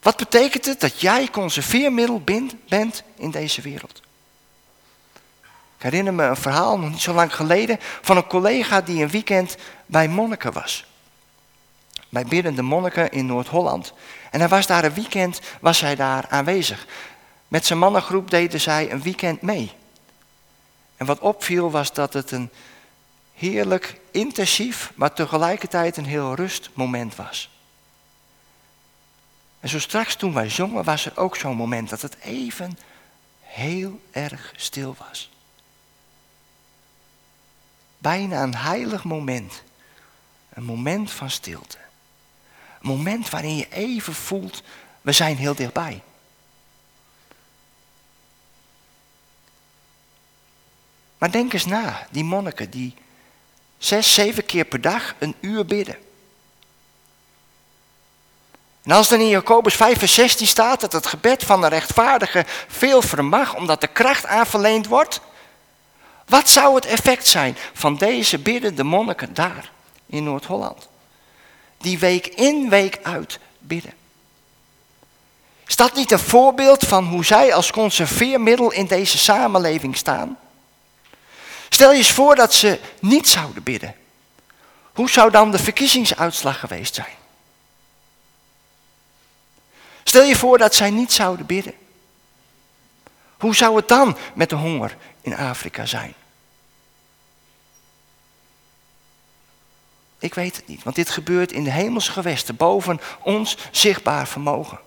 Wat 0.00 0.16
betekent 0.16 0.64
het 0.64 0.80
dat 0.80 1.00
jij 1.00 1.30
conserveermiddel 1.30 2.22
bent 2.68 3.02
in 3.16 3.30
deze 3.30 3.60
wereld? 3.60 4.02
Herinner 5.86 6.14
me 6.14 6.24
een 6.24 6.36
verhaal, 6.36 6.78
nog 6.78 6.90
niet 6.90 7.00
zo 7.00 7.12
lang 7.12 7.34
geleden, 7.34 7.78
van 7.80 8.16
een 8.16 8.26
collega 8.26 8.80
die 8.80 9.02
een 9.02 9.10
weekend 9.10 9.56
bij 9.86 10.08
monniken 10.08 10.52
was. 10.52 10.86
Bij 12.08 12.24
biddende 12.24 12.62
monniken 12.62 13.10
in 13.10 13.26
Noord-Holland. 13.26 13.92
En 14.30 14.40
hij 14.40 14.48
was 14.48 14.66
daar 14.66 14.84
een 14.84 14.94
weekend, 14.94 15.40
was 15.60 15.80
hij 15.80 15.94
daar 15.94 16.26
aanwezig. 16.28 16.86
Met 17.48 17.66
zijn 17.66 17.78
mannengroep 17.78 18.30
deden 18.30 18.60
zij 18.60 18.92
een 18.92 19.02
weekend 19.02 19.42
mee. 19.42 19.72
En 20.96 21.06
wat 21.06 21.18
opviel 21.18 21.70
was 21.70 21.92
dat 21.92 22.12
het 22.12 22.30
een 22.30 22.50
heerlijk, 23.34 24.00
intensief, 24.10 24.92
maar 24.94 25.12
tegelijkertijd 25.12 25.96
een 25.96 26.06
heel 26.06 26.34
rustmoment 26.34 27.16
was. 27.16 27.50
En 29.60 29.68
zo 29.68 29.78
straks 29.78 30.14
toen 30.14 30.34
wij 30.34 30.50
zongen 30.50 30.84
was 30.84 31.06
er 31.06 31.16
ook 31.16 31.36
zo'n 31.36 31.56
moment 31.56 31.88
dat 31.88 32.02
het 32.02 32.16
even 32.20 32.78
heel 33.40 34.00
erg 34.10 34.52
stil 34.56 34.96
was. 35.08 35.30
Bijna 38.06 38.42
een 38.42 38.56
heilig 38.56 39.04
moment. 39.04 39.62
Een 40.54 40.62
moment 40.62 41.10
van 41.10 41.30
stilte. 41.30 41.78
Een 42.80 42.88
moment 42.88 43.30
waarin 43.30 43.56
je 43.56 43.68
even 43.70 44.14
voelt, 44.14 44.62
we 45.00 45.12
zijn 45.12 45.36
heel 45.36 45.54
dichtbij. 45.54 46.02
Maar 51.18 51.30
denk 51.30 51.52
eens 51.52 51.66
na, 51.66 52.06
die 52.10 52.24
monniken 52.24 52.70
die 52.70 52.94
zes, 53.78 54.14
zeven 54.14 54.46
keer 54.46 54.64
per 54.64 54.80
dag 54.80 55.14
een 55.18 55.34
uur 55.40 55.66
bidden. 55.66 55.96
En 58.82 58.92
als 58.92 59.08
dan 59.08 59.20
in 59.20 59.28
Jacobus 59.28 59.74
5 59.74 59.98
vers 59.98 60.14
16 60.14 60.46
staat 60.46 60.80
dat 60.80 60.92
het 60.92 61.06
gebed 61.06 61.44
van 61.44 61.60
de 61.60 61.68
rechtvaardige 61.68 62.44
veel 62.68 63.02
vermag 63.02 63.54
omdat 63.54 63.80
de 63.80 63.88
kracht 63.88 64.26
aanverleend 64.26 64.86
wordt, 64.86 65.20
wat 66.26 66.48
zou 66.48 66.74
het 66.74 66.86
effect 66.86 67.26
zijn 67.26 67.56
van 67.72 67.96
deze 67.96 68.38
biddende 68.38 68.84
monniken 68.84 69.34
daar 69.34 69.70
in 70.06 70.24
Noord-Holland? 70.24 70.88
Die 71.78 71.98
week 71.98 72.26
in, 72.26 72.68
week 72.68 72.98
uit 73.02 73.38
bidden. 73.58 73.92
Is 75.66 75.76
dat 75.76 75.94
niet 75.94 76.10
een 76.10 76.18
voorbeeld 76.18 76.84
van 76.84 77.04
hoe 77.04 77.24
zij 77.24 77.54
als 77.54 77.70
conserveermiddel 77.70 78.72
in 78.72 78.86
deze 78.86 79.18
samenleving 79.18 79.96
staan? 79.96 80.38
Stel 81.68 81.90
je 81.90 81.96
eens 81.96 82.12
voor 82.12 82.34
dat 82.34 82.54
ze 82.54 82.80
niet 83.00 83.28
zouden 83.28 83.62
bidden. 83.62 83.94
Hoe 84.92 85.10
zou 85.10 85.30
dan 85.30 85.50
de 85.50 85.58
verkiezingsuitslag 85.58 86.60
geweest 86.60 86.94
zijn? 86.94 87.14
Stel 90.04 90.22
je 90.22 90.36
voor 90.36 90.58
dat 90.58 90.74
zij 90.74 90.90
niet 90.90 91.12
zouden 91.12 91.46
bidden. 91.46 91.74
Hoe 93.38 93.54
zou 93.54 93.76
het 93.76 93.88
dan 93.88 94.16
met 94.34 94.50
de 94.50 94.56
honger 94.56 94.96
in 95.20 95.36
Afrika 95.36 95.86
zijn? 95.86 96.14
Ik 100.18 100.34
weet 100.34 100.56
het 100.56 100.66
niet, 100.66 100.82
want 100.82 100.96
dit 100.96 101.10
gebeurt 101.10 101.52
in 101.52 101.64
de 101.64 101.70
hemelse 101.70 102.12
gewesten, 102.12 102.56
boven 102.56 103.00
ons 103.22 103.56
zichtbaar 103.70 104.28
vermogen. 104.28 104.78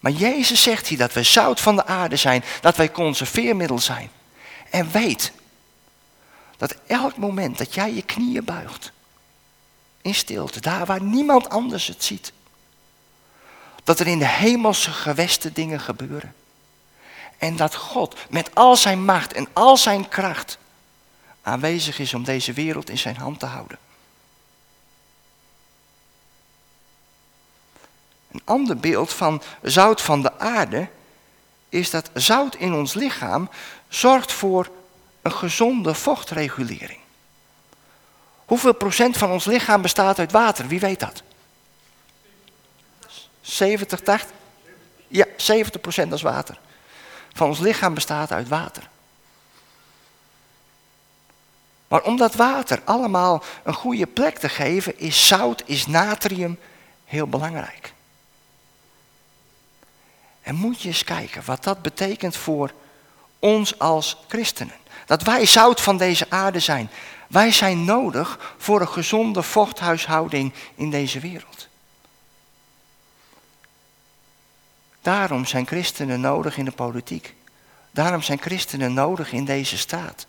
Maar 0.00 0.12
Jezus 0.12 0.62
zegt 0.62 0.86
hier 0.86 0.98
dat 0.98 1.12
wij 1.12 1.24
zout 1.24 1.60
van 1.60 1.76
de 1.76 1.86
aarde 1.86 2.16
zijn, 2.16 2.44
dat 2.60 2.76
wij 2.76 2.90
conserveermiddel 2.90 3.78
zijn. 3.78 4.10
En 4.70 4.90
weet 4.90 5.32
dat 6.56 6.74
elk 6.86 7.16
moment 7.16 7.58
dat 7.58 7.74
jij 7.74 7.94
je 7.94 8.02
knieën 8.02 8.44
buigt, 8.44 8.92
in 10.02 10.14
stilte, 10.14 10.60
daar 10.60 10.86
waar 10.86 11.02
niemand 11.02 11.48
anders 11.48 11.86
het 11.86 12.04
ziet, 12.04 12.32
dat 13.84 14.00
er 14.00 14.06
in 14.06 14.18
de 14.18 14.28
hemelse 14.28 14.90
gewesten 14.90 15.52
dingen 15.52 15.80
gebeuren. 15.80 16.34
En 17.40 17.56
dat 17.56 17.74
God 17.74 18.16
met 18.30 18.54
al 18.54 18.76
zijn 18.76 19.04
macht 19.04 19.32
en 19.32 19.48
al 19.52 19.76
zijn 19.76 20.08
kracht 20.08 20.58
aanwezig 21.42 21.98
is 21.98 22.14
om 22.14 22.24
deze 22.24 22.52
wereld 22.52 22.90
in 22.90 22.98
zijn 22.98 23.16
hand 23.16 23.38
te 23.38 23.46
houden. 23.46 23.78
Een 28.30 28.42
ander 28.44 28.76
beeld 28.76 29.12
van 29.12 29.42
zout 29.62 30.00
van 30.00 30.22
de 30.22 30.38
aarde 30.38 30.88
is 31.68 31.90
dat 31.90 32.10
zout 32.14 32.54
in 32.54 32.74
ons 32.74 32.94
lichaam 32.94 33.50
zorgt 33.88 34.32
voor 34.32 34.70
een 35.22 35.32
gezonde 35.32 35.94
vochtregulering. 35.94 37.00
Hoeveel 38.44 38.74
procent 38.74 39.16
van 39.16 39.30
ons 39.30 39.44
lichaam 39.44 39.82
bestaat 39.82 40.18
uit 40.18 40.32
water? 40.32 40.66
Wie 40.66 40.80
weet 40.80 41.00
dat? 41.00 41.22
70, 43.40 44.00
80? 44.00 44.36
Ja, 45.08 45.26
70 45.36 45.80
procent 45.80 46.12
is 46.12 46.22
water. 46.22 46.58
Van 47.40 47.48
ons 47.48 47.58
lichaam 47.58 47.94
bestaat 47.94 48.32
uit 48.32 48.48
water. 48.48 48.88
Maar 51.88 52.02
om 52.02 52.16
dat 52.16 52.34
water 52.34 52.82
allemaal 52.84 53.42
een 53.62 53.74
goede 53.74 54.06
plek 54.06 54.38
te 54.38 54.48
geven, 54.48 54.98
is 54.98 55.26
zout, 55.26 55.62
is 55.66 55.86
natrium 55.86 56.58
heel 57.04 57.26
belangrijk. 57.26 57.92
En 60.42 60.54
moet 60.54 60.82
je 60.82 60.88
eens 60.88 61.04
kijken 61.04 61.42
wat 61.44 61.64
dat 61.64 61.82
betekent 61.82 62.36
voor 62.36 62.72
ons 63.38 63.78
als 63.78 64.16
christenen. 64.28 64.76
Dat 65.06 65.22
wij 65.22 65.46
zout 65.46 65.80
van 65.80 65.96
deze 65.96 66.26
aarde 66.28 66.60
zijn. 66.60 66.90
Wij 67.28 67.50
zijn 67.50 67.84
nodig 67.84 68.54
voor 68.58 68.80
een 68.80 68.88
gezonde 68.88 69.42
vochthuishouding 69.42 70.52
in 70.74 70.90
deze 70.90 71.20
wereld. 71.20 71.68
Daarom 75.02 75.46
zijn 75.46 75.66
christenen 75.66 76.20
nodig 76.20 76.56
in 76.56 76.64
de 76.64 76.70
politiek. 76.70 77.34
Daarom 77.90 78.22
zijn 78.22 78.40
christenen 78.40 78.92
nodig 78.92 79.32
in 79.32 79.44
deze 79.44 79.78
staat. 79.78 80.26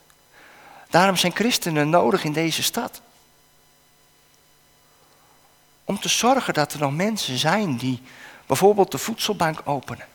Daarom 0.90 1.16
zijn 1.16 1.36
christenen 1.36 1.90
nodig 1.90 2.24
in 2.24 2.34
deze 2.34 2.64
stad. 2.64 3.02
Om 5.86 6.00
te 6.00 6.10
zorgen 6.10 6.54
dat 6.54 6.74
er 6.74 6.80
nog 6.80 6.96
mensen 6.96 7.38
zijn 7.38 7.78
die 7.78 8.02
bijvoorbeeld 8.46 8.92
de 8.92 8.98
voedselbank 8.98 9.62
openen. 9.64 10.06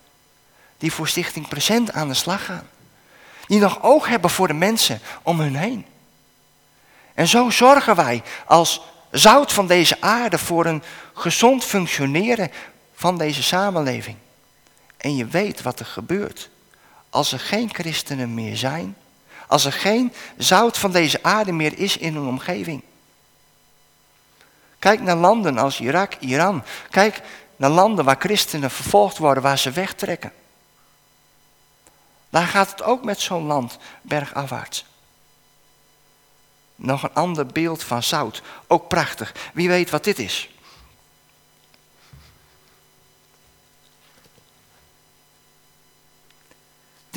Die 0.79 0.93
voor 0.93 1.09
Stichting 1.09 1.49
Present 1.49 1.93
aan 1.93 2.09
de 2.09 2.15
slag 2.15 2.45
gaan. 2.45 2.69
Die 3.47 3.59
nog 3.59 3.83
oog 3.83 4.07
hebben 4.09 4.31
voor 4.31 4.47
de 4.47 4.55
mensen 4.55 5.01
om 5.23 5.41
hun 5.41 5.57
heen. 5.57 5.87
En 7.15 7.29
zo 7.29 7.51
zorgen 7.51 7.97
wij 7.97 8.23
als 8.47 8.81
zout 9.11 9.53
van 9.53 9.67
deze 9.67 10.01
aarde 10.01 10.39
voor 10.39 10.67
een 10.67 10.83
gezond 11.15 11.65
functioneren 11.65 12.51
van 12.95 13.19
deze 13.19 13.43
samenleving. 13.43 14.17
En 15.07 15.17
je 15.17 15.27
weet 15.27 15.63
wat 15.63 15.81
er 15.81 15.87
gebeurt 15.87 16.51
als 17.11 17.33
er 17.33 17.41
geen 17.41 17.75
christenen 17.75 18.35
meer 18.35 18.57
zijn 18.57 18.97
als 19.47 19.65
er 19.65 19.73
geen 19.73 20.13
zout 20.37 20.79
van 20.79 20.91
deze 20.91 21.23
aarde 21.23 21.53
meer 21.53 21.79
is 21.79 21.97
in 21.97 22.17
een 22.17 22.27
omgeving. 22.27 22.83
Kijk 24.79 25.01
naar 25.01 25.17
landen 25.17 25.59
als 25.59 25.81
Irak, 25.81 26.15
Iran. 26.15 26.63
Kijk 26.91 27.21
naar 27.57 27.71
landen 27.71 28.05
waar 28.05 28.17
christenen 28.19 28.71
vervolgd 28.71 29.19
worden, 29.19 29.43
waar 29.43 29.59
ze 29.59 29.71
wegtrekken. 29.71 30.33
Daar 32.31 32.47
gaat 32.47 32.71
het 32.71 32.83
ook 32.83 33.05
met 33.05 33.21
zo'n 33.21 33.47
land 33.47 33.79
bergafwaarts. 34.03 34.85
Nog 36.77 37.03
een 37.03 37.15
ander 37.15 37.47
beeld 37.47 37.83
van 37.83 38.03
zout. 38.03 38.43
Ook 38.67 38.89
prachtig. 38.89 39.35
Wie 39.55 39.69
weet 39.69 39.91
wat 39.91 40.05
dit 40.05 40.19
is? 40.19 40.51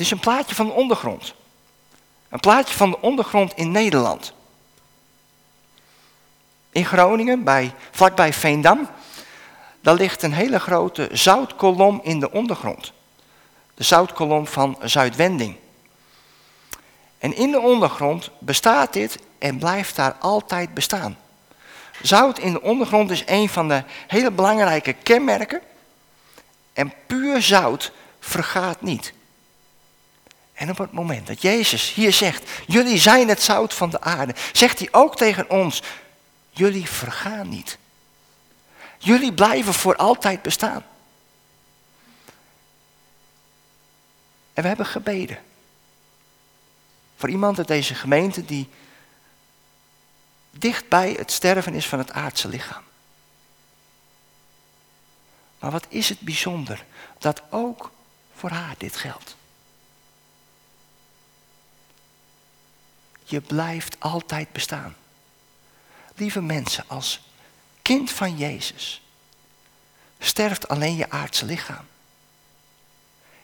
Dit 0.00 0.08
is 0.08 0.14
een 0.14 0.24
plaatje 0.24 0.54
van 0.54 0.66
de 0.66 0.72
ondergrond. 0.72 1.34
Een 2.28 2.40
plaatje 2.40 2.74
van 2.74 2.90
de 2.90 3.00
ondergrond 3.00 3.52
in 3.54 3.70
Nederland. 3.70 4.32
In 6.72 6.84
Groningen, 6.84 7.44
bij, 7.44 7.74
vlakbij 7.90 8.32
Veendam, 8.32 8.88
daar 9.80 9.94
ligt 9.94 10.22
een 10.22 10.32
hele 10.32 10.58
grote 10.58 11.08
zoutkolom 11.12 12.00
in 12.02 12.20
de 12.20 12.30
ondergrond. 12.30 12.92
de 13.74 13.84
zoutkolom 13.84 14.46
van 14.46 14.78
Zuidwending. 14.82 15.56
En 17.18 17.36
in 17.36 17.50
de 17.50 17.60
ondergrond 17.60 18.30
bestaat 18.38 18.92
dit 18.92 19.18
en 19.38 19.58
blijft 19.58 19.96
daar 19.96 20.16
altijd 20.18 20.74
bestaan. 20.74 21.18
Zout 22.02 22.38
in 22.38 22.52
de 22.52 22.62
ondergrond 22.62 23.10
is 23.10 23.22
een 23.26 23.48
van 23.48 23.68
de 23.68 23.82
hele 24.06 24.30
belangrijke 24.30 24.92
kenmerken. 24.92 25.60
En 26.72 26.92
puur 27.06 27.42
zout 27.42 27.92
vergaat 28.20 28.80
niet. 28.82 29.18
En 30.60 30.70
op 30.70 30.78
het 30.78 30.92
moment 30.92 31.26
dat 31.26 31.42
Jezus 31.42 31.94
hier 31.94 32.12
zegt, 32.12 32.50
jullie 32.66 32.98
zijn 32.98 33.28
het 33.28 33.42
zout 33.42 33.74
van 33.74 33.90
de 33.90 34.00
aarde, 34.00 34.34
zegt 34.52 34.78
hij 34.78 34.88
ook 34.90 35.16
tegen 35.16 35.50
ons, 35.50 35.82
jullie 36.50 36.88
vergaan 36.88 37.48
niet. 37.48 37.78
Jullie 38.98 39.32
blijven 39.32 39.74
voor 39.74 39.96
altijd 39.96 40.42
bestaan. 40.42 40.84
En 44.52 44.62
we 44.62 44.68
hebben 44.68 44.86
gebeden. 44.86 45.38
Voor 47.16 47.28
iemand 47.28 47.58
uit 47.58 47.68
deze 47.68 47.94
gemeente 47.94 48.44
die 48.44 48.68
dichtbij 50.50 51.12
het 51.12 51.32
sterven 51.32 51.74
is 51.74 51.86
van 51.86 51.98
het 51.98 52.12
aardse 52.12 52.48
lichaam. 52.48 52.82
Maar 55.58 55.70
wat 55.70 55.86
is 55.88 56.08
het 56.08 56.20
bijzonder 56.20 56.84
dat 57.18 57.42
ook 57.50 57.90
voor 58.34 58.50
haar 58.50 58.74
dit 58.78 58.96
geldt. 58.96 59.38
Je 63.30 63.40
blijft 63.40 63.96
altijd 63.98 64.52
bestaan. 64.52 64.96
Lieve 66.14 66.42
mensen, 66.42 66.84
als 66.86 67.20
kind 67.82 68.10
van 68.10 68.36
Jezus 68.36 69.02
sterft 70.18 70.68
alleen 70.68 70.96
je 70.96 71.10
aardse 71.10 71.44
lichaam. 71.44 71.84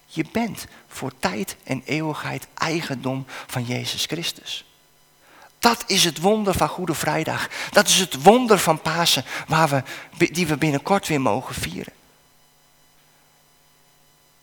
Je 0.06 0.24
bent 0.32 0.66
voor 0.88 1.12
tijd 1.18 1.56
en 1.64 1.82
eeuwigheid 1.84 2.46
eigendom 2.54 3.26
van 3.46 3.64
Jezus 3.64 4.04
Christus. 4.04 4.64
Dat 5.58 5.84
is 5.86 6.04
het 6.04 6.18
wonder 6.18 6.54
van 6.54 6.68
Goede 6.68 6.94
Vrijdag. 6.94 7.48
Dat 7.70 7.88
is 7.88 7.98
het 7.98 8.22
wonder 8.22 8.58
van 8.58 8.80
Pasen, 8.80 9.24
waar 9.46 9.68
we, 9.68 9.82
die 10.30 10.46
we 10.46 10.56
binnenkort 10.56 11.06
weer 11.06 11.20
mogen 11.20 11.54
vieren. 11.54 11.92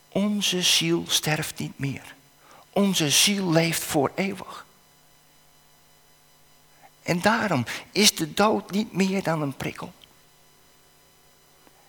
Onze 0.09 0.61
ziel 0.61 1.03
sterft 1.07 1.59
niet 1.59 1.79
meer. 1.79 2.15
Onze 2.69 3.09
ziel 3.09 3.51
leeft 3.51 3.83
voor 3.83 4.11
eeuwig. 4.15 4.65
En 7.03 7.21
daarom 7.21 7.65
is 7.91 8.15
de 8.15 8.33
dood 8.33 8.71
niet 8.71 8.93
meer 8.93 9.23
dan 9.23 9.41
een 9.41 9.57
prikkel. 9.57 9.93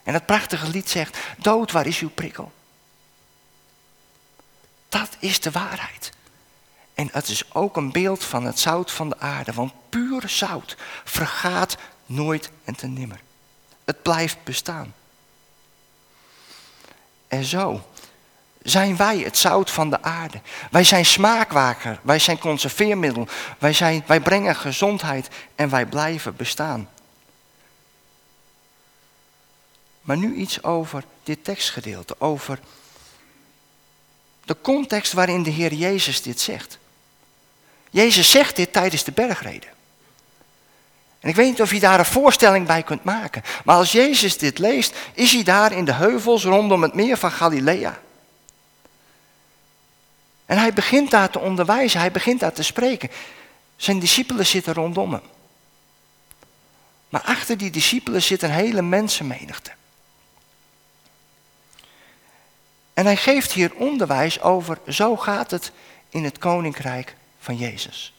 En 0.02 0.14
het 0.14 0.26
prachtige 0.26 0.68
lied 0.68 0.90
zegt, 0.90 1.18
dood, 1.38 1.72
waar 1.72 1.86
is 1.86 2.00
uw 2.00 2.10
prikkel? 2.10 2.52
Dat 4.88 5.16
is 5.18 5.40
de 5.40 5.50
waarheid. 5.50 6.12
En 6.94 7.08
het 7.12 7.28
is 7.28 7.54
ook 7.54 7.76
een 7.76 7.92
beeld 7.92 8.24
van 8.24 8.44
het 8.44 8.58
zout 8.58 8.90
van 8.90 9.08
de 9.08 9.18
aarde. 9.18 9.52
Want 9.52 9.72
puur 9.88 10.28
zout 10.28 10.76
vergaat 11.04 11.76
nooit 12.06 12.50
en 12.64 12.74
te 12.74 12.86
nimmer. 12.86 13.20
Het 13.84 14.02
blijft 14.02 14.44
bestaan. 14.44 14.94
En 17.28 17.44
zo 17.44 17.88
zijn 18.64 18.96
wij 18.96 19.18
het 19.18 19.36
zout 19.36 19.70
van 19.70 19.90
de 19.90 20.02
aarde. 20.02 20.40
Wij 20.70 20.84
zijn 20.84 21.04
smaakwaker, 21.04 21.98
wij 22.02 22.18
zijn 22.18 22.38
conserveermiddel, 22.38 23.28
wij, 23.58 23.72
zijn, 23.72 24.04
wij 24.06 24.20
brengen 24.20 24.56
gezondheid 24.56 25.28
en 25.54 25.68
wij 25.68 25.86
blijven 25.86 26.36
bestaan. 26.36 26.88
Maar 30.00 30.16
nu 30.16 30.34
iets 30.34 30.62
over 30.62 31.04
dit 31.22 31.44
tekstgedeelte, 31.44 32.14
over 32.18 32.58
de 34.44 34.56
context 34.62 35.12
waarin 35.12 35.42
de 35.42 35.50
Heer 35.50 35.72
Jezus 35.72 36.22
dit 36.22 36.40
zegt. 36.40 36.78
Jezus 37.90 38.30
zegt 38.30 38.56
dit 38.56 38.72
tijdens 38.72 39.04
de 39.04 39.12
bergreden. 39.12 39.70
En 41.20 41.28
ik 41.28 41.36
weet 41.36 41.46
niet 41.46 41.60
of 41.62 41.72
je 41.72 41.80
daar 41.80 41.98
een 41.98 42.04
voorstelling 42.04 42.66
bij 42.66 42.82
kunt 42.82 43.04
maken. 43.04 43.42
Maar 43.64 43.76
als 43.76 43.92
Jezus 43.92 44.38
dit 44.38 44.58
leest, 44.58 44.96
is 45.12 45.32
hij 45.32 45.42
daar 45.42 45.72
in 45.72 45.84
de 45.84 45.92
heuvels 45.92 46.44
rondom 46.44 46.82
het 46.82 46.94
meer 46.94 47.16
van 47.16 47.32
Galilea. 47.32 47.98
En 50.46 50.58
hij 50.58 50.72
begint 50.72 51.10
daar 51.10 51.30
te 51.30 51.38
onderwijzen, 51.38 52.00
hij 52.00 52.10
begint 52.10 52.40
daar 52.40 52.52
te 52.52 52.62
spreken. 52.62 53.10
Zijn 53.76 53.98
discipelen 53.98 54.46
zitten 54.46 54.74
rondom 54.74 55.12
hem. 55.12 55.22
Maar 57.08 57.22
achter 57.22 57.58
die 57.58 57.70
discipelen 57.70 58.22
zit 58.22 58.42
een 58.42 58.50
hele 58.50 58.82
mensenmenigte. 58.82 59.70
En 62.94 63.04
hij 63.04 63.16
geeft 63.16 63.52
hier 63.52 63.74
onderwijs 63.74 64.40
over, 64.40 64.78
zo 64.88 65.16
gaat 65.16 65.50
het 65.50 65.72
in 66.08 66.24
het 66.24 66.38
koninkrijk 66.38 67.16
van 67.38 67.56
Jezus. 67.56 68.14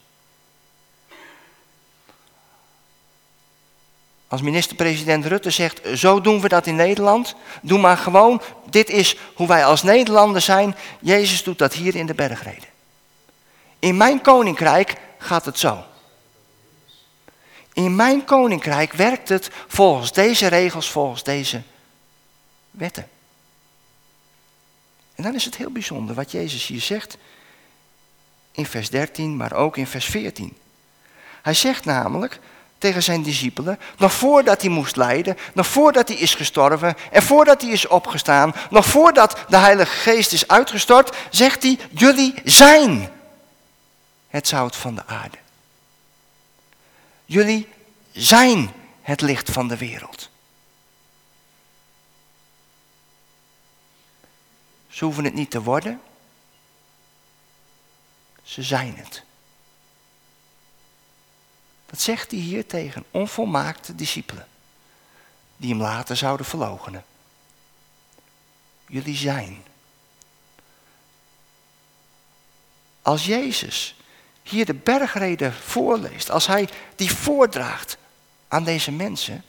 Als 4.28 4.42
minister-president 4.42 5.26
Rutte 5.26 5.50
zegt, 5.50 5.82
zo 5.96 6.22
doen 6.22 6.42
we 6.42 6.48
dat 6.48 6.68
in 6.68 6.76
Nederland, 6.76 7.36
doe 7.62 7.80
maar 7.80 7.98
gewoon, 7.98 8.42
dit 8.70 8.90
is 8.90 9.18
hoe 9.36 9.48
wij 9.48 9.66
als 9.66 9.84
Nederlanders 9.84 10.46
zijn, 10.46 10.76
Jezus 11.00 11.44
doet 11.44 11.58
dat 11.58 11.74
hier 11.74 11.96
in 11.96 12.06
de 12.06 12.14
bergreden. 12.14 12.70
In 13.80 13.98
mijn 13.98 14.22
koninkrijk 14.22 14.96
gaat 15.18 15.46
het 15.46 15.60
zo. 15.60 15.84
In 17.74 17.96
mijn 17.96 18.26
koninkrijk 18.26 18.94
werkt 18.94 19.30
het 19.30 19.50
volgens 19.68 20.12
deze 20.12 20.48
regels, 20.48 20.92
volgens 20.92 21.24
deze 21.24 21.62
wetten. 22.72 23.10
En 25.16 25.24
dan 25.24 25.36
is 25.36 25.46
het 25.46 25.56
heel 25.56 25.72
bijzonder 25.72 26.16
wat 26.16 26.32
Jezus 26.32 26.68
hier 26.68 26.82
zegt 26.82 27.18
in 28.52 28.66
vers 28.66 28.90
13, 28.90 29.38
maar 29.38 29.54
ook 29.54 29.78
in 29.78 29.88
vers 29.88 30.06
14. 30.06 30.58
Hij 31.42 31.54
zegt 31.54 31.86
namelijk 31.86 32.40
tegen 32.86 33.04
zijn 33.04 33.24
discipelen, 33.24 33.80
nog 33.98 34.14
voordat 34.14 34.62
hij 34.62 34.70
moest 34.70 34.96
lijden, 34.96 35.38
nog 35.54 35.68
voordat 35.68 36.08
hij 36.08 36.18
is 36.18 36.36
gestorven 36.36 36.96
en 37.12 37.24
voordat 37.24 37.62
hij 37.62 37.72
is 37.72 37.88
opgestaan, 37.88 38.54
nog 38.70 38.86
voordat 38.86 39.38
de 39.50 39.58
Heilige 39.58 39.96
Geest 39.96 40.32
is 40.32 40.48
uitgestort, 40.48 41.16
zegt 41.30 41.64
hij, 41.64 41.80
jullie 41.92 42.34
zijn 42.44 43.10
het 44.28 44.48
zout 44.48 44.76
van 44.76 44.96
de 44.96 45.06
aarde. 45.06 45.38
Jullie 47.26 47.70
zijn 48.12 48.72
het 49.02 49.22
licht 49.22 49.52
van 49.52 49.68
de 49.68 49.78
wereld. 49.78 50.30
Ze 54.90 55.06
hoeven 55.06 55.24
het 55.24 55.34
niet 55.34 55.52
te 55.52 55.62
worden. 55.62 56.02
Ze 58.44 58.64
zijn 58.64 58.96
het. 58.98 59.24
Dat 61.86 62.02
zegt 62.02 62.32
hij 62.32 62.40
hier 62.40 62.66
tegen 62.66 63.04
onvolmaakte 63.12 63.96
discipelen. 63.96 64.48
Die 65.58 65.70
hem 65.70 65.82
later 65.82 66.18
zouden 66.18 66.46
verloochenen. 66.46 67.04
Jullie 68.88 69.16
zijn. 69.16 69.64
Als 73.02 73.26
Jezus 73.26 73.96
hier 74.44 74.66
de 74.66 74.74
bergreden 74.74 75.54
voorleest, 75.54 76.32
als 76.32 76.48
hij 76.48 76.70
die 76.96 77.12
voordraagt 77.12 77.98
aan 78.48 78.64
deze 78.64 78.92
mensen, 78.92 79.44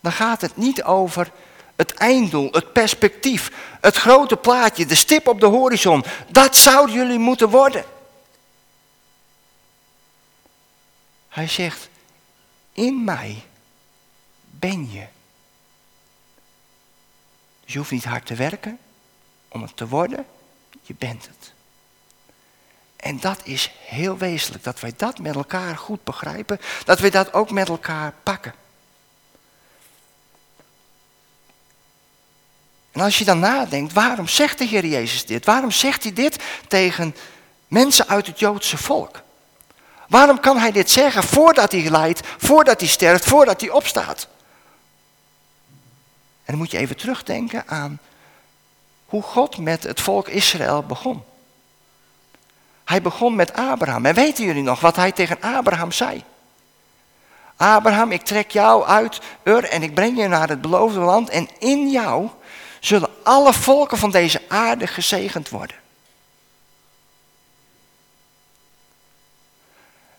dan 0.00 0.12
gaat 0.12 0.40
het 0.40 0.56
niet 0.56 0.82
over 0.82 1.30
het 1.76 1.94
einddoel, 1.94 2.48
het 2.52 2.72
perspectief, 2.72 3.52
het 3.80 3.96
grote 3.96 4.36
plaatje, 4.36 4.86
de 4.86 4.94
stip 4.94 5.28
op 5.28 5.40
de 5.40 5.46
horizon. 5.46 6.04
Dat 6.28 6.56
zouden 6.56 6.94
jullie 6.94 7.18
moeten 7.18 7.48
worden. 7.48 7.84
Hij 11.28 11.48
zegt, 11.48 11.88
in 12.72 13.04
mij 13.04 13.44
ben 14.50 14.90
je. 14.90 15.06
Dus 17.64 17.72
je 17.72 17.78
hoeft 17.78 17.90
niet 17.90 18.04
hard 18.04 18.26
te 18.26 18.34
werken 18.34 18.78
om 19.48 19.62
het 19.62 19.76
te 19.76 19.88
worden, 19.88 20.26
je 20.82 20.94
bent 20.98 21.26
het. 21.26 21.52
En 22.96 23.20
dat 23.20 23.40
is 23.44 23.70
heel 23.78 24.16
wezenlijk, 24.16 24.64
dat 24.64 24.80
wij 24.80 24.92
dat 24.96 25.18
met 25.18 25.34
elkaar 25.34 25.76
goed 25.76 26.04
begrijpen, 26.04 26.60
dat 26.84 27.00
wij 27.00 27.10
dat 27.10 27.32
ook 27.32 27.50
met 27.50 27.68
elkaar 27.68 28.14
pakken. 28.22 28.54
En 32.92 33.00
als 33.00 33.18
je 33.18 33.24
dan 33.24 33.38
nadenkt, 33.38 33.92
waarom 33.92 34.28
zegt 34.28 34.58
de 34.58 34.64
Heer 34.64 34.86
Jezus 34.86 35.26
dit? 35.26 35.44
Waarom 35.44 35.70
zegt 35.70 36.02
hij 36.02 36.12
dit 36.12 36.42
tegen 36.68 37.14
mensen 37.68 38.08
uit 38.08 38.26
het 38.26 38.38
Joodse 38.38 38.76
volk? 38.76 39.22
Waarom 40.08 40.40
kan 40.40 40.58
hij 40.58 40.72
dit 40.72 40.90
zeggen 40.90 41.22
voordat 41.22 41.72
hij 41.72 41.90
lijdt, 41.90 42.20
voordat 42.38 42.80
hij 42.80 42.88
sterft, 42.88 43.24
voordat 43.24 43.60
hij 43.60 43.70
opstaat? 43.70 44.28
En 46.44 46.54
dan 46.54 46.56
moet 46.56 46.70
je 46.70 46.78
even 46.78 46.96
terugdenken 46.96 47.62
aan 47.66 47.98
hoe 49.06 49.22
God 49.22 49.58
met 49.58 49.82
het 49.82 50.00
volk 50.00 50.28
Israël 50.28 50.82
begon. 50.82 51.22
Hij 52.84 53.02
begon 53.02 53.34
met 53.34 53.54
Abraham. 53.54 54.06
En 54.06 54.14
weten 54.14 54.44
jullie 54.44 54.62
nog 54.62 54.80
wat 54.80 54.96
hij 54.96 55.12
tegen 55.12 55.40
Abraham 55.40 55.92
zei? 55.92 56.24
Abraham, 57.56 58.12
ik 58.12 58.22
trek 58.22 58.50
jou 58.50 58.86
uit 58.86 59.20
Ur 59.44 59.64
en 59.64 59.82
ik 59.82 59.94
breng 59.94 60.18
je 60.18 60.28
naar 60.28 60.48
het 60.48 60.60
beloofde 60.60 61.00
land 61.00 61.28
en 61.28 61.48
in 61.58 61.90
jou 61.90 62.28
zullen 62.80 63.10
alle 63.22 63.52
volken 63.52 63.98
van 63.98 64.10
deze 64.10 64.42
aarde 64.48 64.86
gezegend 64.86 65.48
worden. 65.48 65.76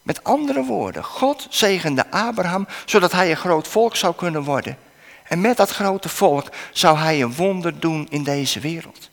Met 0.10 0.24
andere 0.24 0.64
woorden, 0.64 1.04
God 1.04 1.48
zegende 1.50 2.12
Abraham 2.12 2.68
zodat 2.86 3.12
hij 3.12 3.30
een 3.30 3.38
groot 3.38 3.68
volk 3.68 3.96
zou 3.96 4.16
kunnen 4.16 4.44
worden. 4.44 4.78
En 5.24 5.42
met 5.42 5.58
dat 5.58 5.70
grote 5.70 6.10
volk 6.10 6.50
zou 6.72 6.98
hij 6.98 7.22
een 7.22 7.36
wonder 7.36 7.80
doen 7.80 8.08
in 8.10 8.24
deze 8.24 8.60
wereld. 8.60 9.10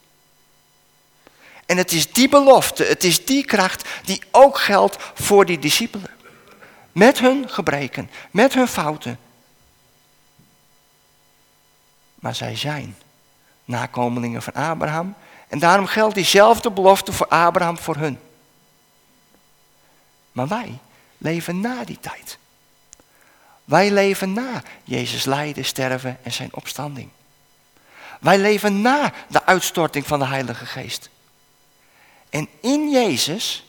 En 1.67 1.77
het 1.77 1.93
is 1.93 2.13
die 2.13 2.29
belofte, 2.29 2.85
het 2.85 3.05
is 3.05 3.25
die 3.25 3.45
kracht 3.45 3.89
die 4.05 4.23
ook 4.31 4.59
geldt 4.59 4.97
voor 5.15 5.47
die 5.47 5.59
discipelen. 5.59 6.11
Met 6.93 7.19
hun 7.19 7.49
gebreken, 7.49 8.11
met 8.31 8.55
hun 8.55 8.69
fouten. 8.69 9.19
Maar 12.15 12.35
zij 12.35 12.57
zijn 12.57 12.97
nakomelingen 13.65 14.43
van 14.43 14.53
Abraham. 14.53 15.15
En 15.49 15.59
daarom 15.59 15.87
geldt 15.87 16.15
diezelfde 16.15 16.71
belofte 16.71 17.13
voor 17.13 17.29
Abraham 17.29 17.79
voor 17.79 17.97
hun. 17.97 18.19
Maar 20.33 20.49
wij 20.49 20.79
leven 21.19 21.61
na 21.61 21.85
die 21.85 22.01
tijd. 22.01 22.39
Wij 23.65 23.91
leven 23.91 24.33
na 24.33 24.63
Jezus 24.85 25.25
lijden, 25.25 25.65
sterven 25.65 26.19
en 26.23 26.33
zijn 26.33 26.55
opstanding. 26.55 27.09
Wij 28.21 28.39
leven 28.39 28.81
na 28.81 29.13
de 29.29 29.45
uitstorting 29.45 30.07
van 30.07 30.19
de 30.19 30.27
Heilige 30.27 30.67
Geest. 30.67 31.11
En 32.31 32.49
in 32.61 32.91
Jezus 32.91 33.65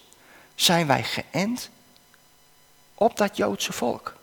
zijn 0.56 0.88
wij 0.88 1.04
geënt 1.04 1.70
op 2.94 3.18
dat 3.18 3.38
Joodse 3.38 3.74
volk. 3.74 4.14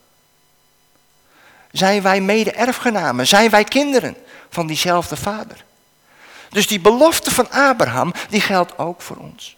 Zijn 1.72 2.02
wij 2.02 2.20
mede-erfgenamen, 2.20 3.26
zijn 3.26 3.50
wij 3.50 3.64
kinderen 3.64 4.16
van 4.50 4.66
diezelfde 4.66 5.16
vader. 5.16 5.64
Dus 6.48 6.66
die 6.66 6.80
belofte 6.80 7.30
van 7.30 7.50
Abraham, 7.50 8.12
die 8.28 8.40
geldt 8.40 8.78
ook 8.78 9.02
voor 9.02 9.16
ons. 9.16 9.56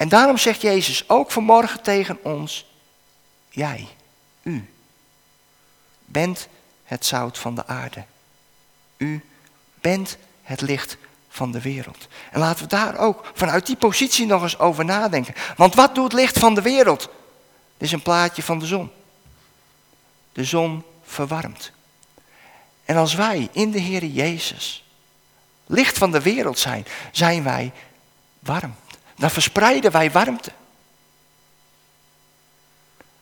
En 0.00 0.08
daarom 0.08 0.38
zegt 0.38 0.60
Jezus 0.60 1.08
ook 1.08 1.30
vanmorgen 1.30 1.82
tegen 1.82 2.18
ons, 2.22 2.66
jij, 3.50 3.88
u, 4.42 4.70
bent 6.04 6.48
het 6.84 7.06
zout 7.06 7.38
van 7.38 7.54
de 7.54 7.66
aarde. 7.66 8.04
U 8.96 9.24
bent 9.80 10.16
het 10.42 10.60
licht 10.60 10.96
van 11.28 11.52
de 11.52 11.60
wereld. 11.60 12.08
En 12.30 12.40
laten 12.40 12.62
we 12.62 12.68
daar 12.68 12.98
ook 12.98 13.30
vanuit 13.34 13.66
die 13.66 13.76
positie 13.76 14.26
nog 14.26 14.42
eens 14.42 14.58
over 14.58 14.84
nadenken. 14.84 15.34
Want 15.56 15.74
wat 15.74 15.94
doet 15.94 16.12
licht 16.12 16.38
van 16.38 16.54
de 16.54 16.62
wereld? 16.62 17.00
Dit 17.00 17.88
is 17.88 17.92
een 17.92 18.02
plaatje 18.02 18.42
van 18.42 18.58
de 18.58 18.66
zon. 18.66 18.90
De 20.32 20.44
zon 20.44 20.84
verwarmt. 21.04 21.72
En 22.84 22.96
als 22.96 23.14
wij 23.14 23.48
in 23.52 23.70
de 23.70 23.80
Heer 23.80 24.04
Jezus 24.04 24.84
licht 25.66 25.98
van 25.98 26.10
de 26.10 26.22
wereld 26.22 26.58
zijn, 26.58 26.86
zijn 27.12 27.42
wij 27.42 27.72
warm. 28.38 28.74
Dan 29.20 29.30
verspreiden 29.30 29.92
wij 29.92 30.10
warmte. 30.10 30.50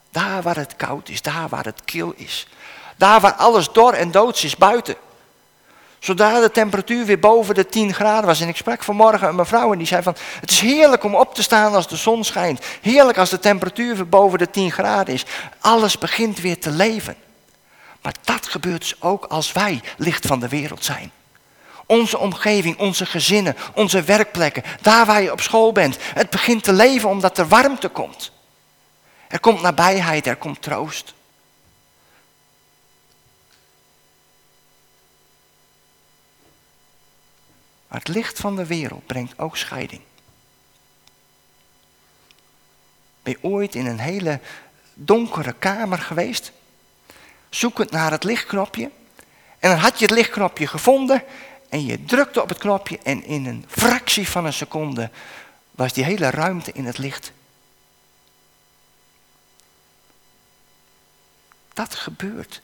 Daar 0.09 0.41
waar 0.41 0.55
het 0.55 0.75
koud 0.75 1.09
is, 1.09 1.21
daar 1.21 1.49
waar 1.49 1.65
het 1.65 1.81
kil 1.85 2.13
is. 2.15 2.47
Daar 2.95 3.19
waar 3.19 3.33
alles 3.33 3.71
dor 3.71 3.93
en 3.93 4.11
doods 4.11 4.43
is 4.43 4.55
buiten. 4.55 4.95
Zodra 5.99 6.39
de 6.39 6.51
temperatuur 6.51 7.05
weer 7.05 7.19
boven 7.19 7.55
de 7.55 7.65
10 7.65 7.93
graden 7.93 8.25
was. 8.25 8.41
En 8.41 8.47
ik 8.47 8.55
sprak 8.55 8.83
vanmorgen 8.83 9.27
een 9.27 9.35
mevrouw 9.35 9.71
en 9.71 9.77
die 9.77 9.87
zei 9.87 10.03
van... 10.03 10.15
Het 10.39 10.51
is 10.51 10.59
heerlijk 10.59 11.03
om 11.03 11.15
op 11.15 11.35
te 11.35 11.43
staan 11.43 11.73
als 11.73 11.87
de 11.87 11.95
zon 11.95 12.23
schijnt. 12.23 12.65
Heerlijk 12.81 13.17
als 13.17 13.29
de 13.29 13.39
temperatuur 13.39 13.95
weer 13.95 14.09
boven 14.09 14.39
de 14.39 14.49
10 14.49 14.71
graden 14.71 15.13
is. 15.13 15.25
Alles 15.59 15.97
begint 15.97 16.39
weer 16.39 16.59
te 16.59 16.71
leven. 16.71 17.15
Maar 18.01 18.13
dat 18.23 18.47
gebeurt 18.47 18.81
dus 18.81 19.01
ook 19.01 19.25
als 19.25 19.51
wij 19.51 19.81
licht 19.97 20.25
van 20.25 20.39
de 20.39 20.47
wereld 20.47 20.85
zijn. 20.85 21.11
Onze 21.89 22.17
omgeving, 22.17 22.77
onze 22.77 23.05
gezinnen, 23.05 23.55
onze 23.73 24.01
werkplekken, 24.01 24.63
daar 24.81 25.05
waar 25.05 25.21
je 25.21 25.31
op 25.31 25.41
school 25.41 25.71
bent. 25.71 25.97
Het 25.99 26.29
begint 26.29 26.63
te 26.63 26.73
leven 26.73 27.09
omdat 27.09 27.37
er 27.37 27.47
warmte 27.47 27.89
komt. 27.89 28.31
Er 29.27 29.39
komt 29.39 29.61
nabijheid, 29.61 30.27
er 30.27 30.35
komt 30.35 30.61
troost. 30.61 31.13
Maar 37.87 37.99
het 37.99 38.07
licht 38.07 38.39
van 38.39 38.55
de 38.55 38.65
wereld 38.65 39.05
brengt 39.05 39.39
ook 39.39 39.57
scheiding. 39.57 40.01
Ben 43.23 43.33
je 43.41 43.47
ooit 43.47 43.75
in 43.75 43.85
een 43.85 43.99
hele 43.99 44.39
donkere 44.93 45.53
kamer 45.53 45.97
geweest? 45.97 46.51
Zoekend 47.49 47.91
naar 47.91 48.11
het 48.11 48.23
lichtknopje. 48.23 48.91
En 49.59 49.69
dan 49.69 49.79
had 49.79 49.99
je 49.99 50.05
het 50.05 50.15
lichtknopje 50.15 50.67
gevonden. 50.67 51.23
En 51.69 51.85
je 51.85 52.05
drukte 52.05 52.41
op 52.41 52.49
het 52.49 52.57
knopje. 52.57 52.99
En 53.03 53.23
in 53.23 53.45
een 53.45 53.65
fractie 53.67 54.29
van 54.29 54.45
een 54.45 54.53
seconde 54.53 55.09
was 55.71 55.93
die 55.93 56.03
hele 56.03 56.29
ruimte 56.29 56.71
in 56.71 56.85
het 56.85 56.97
licht. 56.97 57.31
Dat 61.73 61.95
gebeurt 61.95 62.61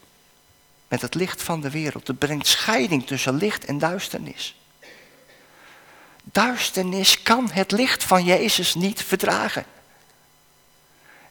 met 0.87 1.01
het 1.01 1.15
licht 1.15 1.43
van 1.43 1.61
de 1.61 1.69
wereld. 1.69 2.07
Het 2.07 2.19
brengt 2.19 2.47
scheiding 2.47 3.07
tussen 3.07 3.35
licht 3.35 3.65
en 3.65 3.77
duisternis. 3.77 4.55
Duisternis 6.23 7.21
kan 7.21 7.49
het 7.51 7.71
licht 7.71 8.03
van 8.03 8.23
Jezus 8.23 8.75
niet 8.75 9.03
verdragen. 9.03 9.65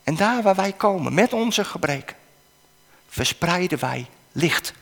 En 0.02 0.16
daar 0.16 0.42
waar 0.42 0.54
wij 0.54 0.72
komen 0.72 1.14
met 1.14 1.32
onze 1.32 1.64
gebreken, 1.64 2.16
verspreiden 3.08 3.78
wij 3.78 4.06
licht. 4.32 4.72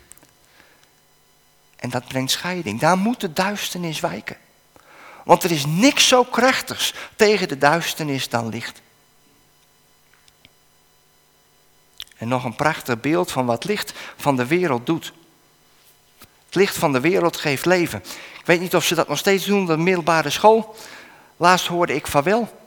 En 1.83 1.91
dat 1.91 2.09
brengt 2.09 2.31
scheiding. 2.31 2.81
Daar 2.81 2.99
moet 2.99 3.21
de 3.21 3.33
duisternis 3.33 4.01
wijken. 4.01 4.37
Want 5.25 5.43
er 5.43 5.51
is 5.51 5.67
niks 5.67 6.09
zo 6.09 6.25
krachtigs 6.25 6.95
tegen 7.17 7.49
de 7.49 7.59
duisternis 7.59 8.29
dan 8.29 8.49
licht. 8.49 8.81
En 12.17 12.29
nog 12.29 12.45
een 12.45 12.57
prachtig 12.57 13.01
beeld 13.01 13.31
van 13.31 13.47
wat 13.47 13.65
licht 13.65 13.93
van 14.17 14.37
de 14.37 14.47
wereld 14.47 14.87
doet. 14.87 15.13
Het 16.47 16.55
licht 16.55 16.77
van 16.77 16.93
de 16.93 17.01
wereld 17.01 17.37
geeft 17.37 17.65
leven. 17.65 18.03
Ik 18.39 18.47
weet 18.47 18.61
niet 18.61 18.77
of 18.77 18.85
ze 18.85 18.95
dat 18.95 19.09
nog 19.09 19.19
steeds 19.19 19.45
doen 19.45 19.61
op 19.61 19.67
de 19.67 19.77
middelbare 19.77 20.31
school. 20.31 20.77
Laatst 21.37 21.67
hoorde 21.67 21.95
ik 21.95 22.07
van 22.07 22.23
wel. 22.23 22.63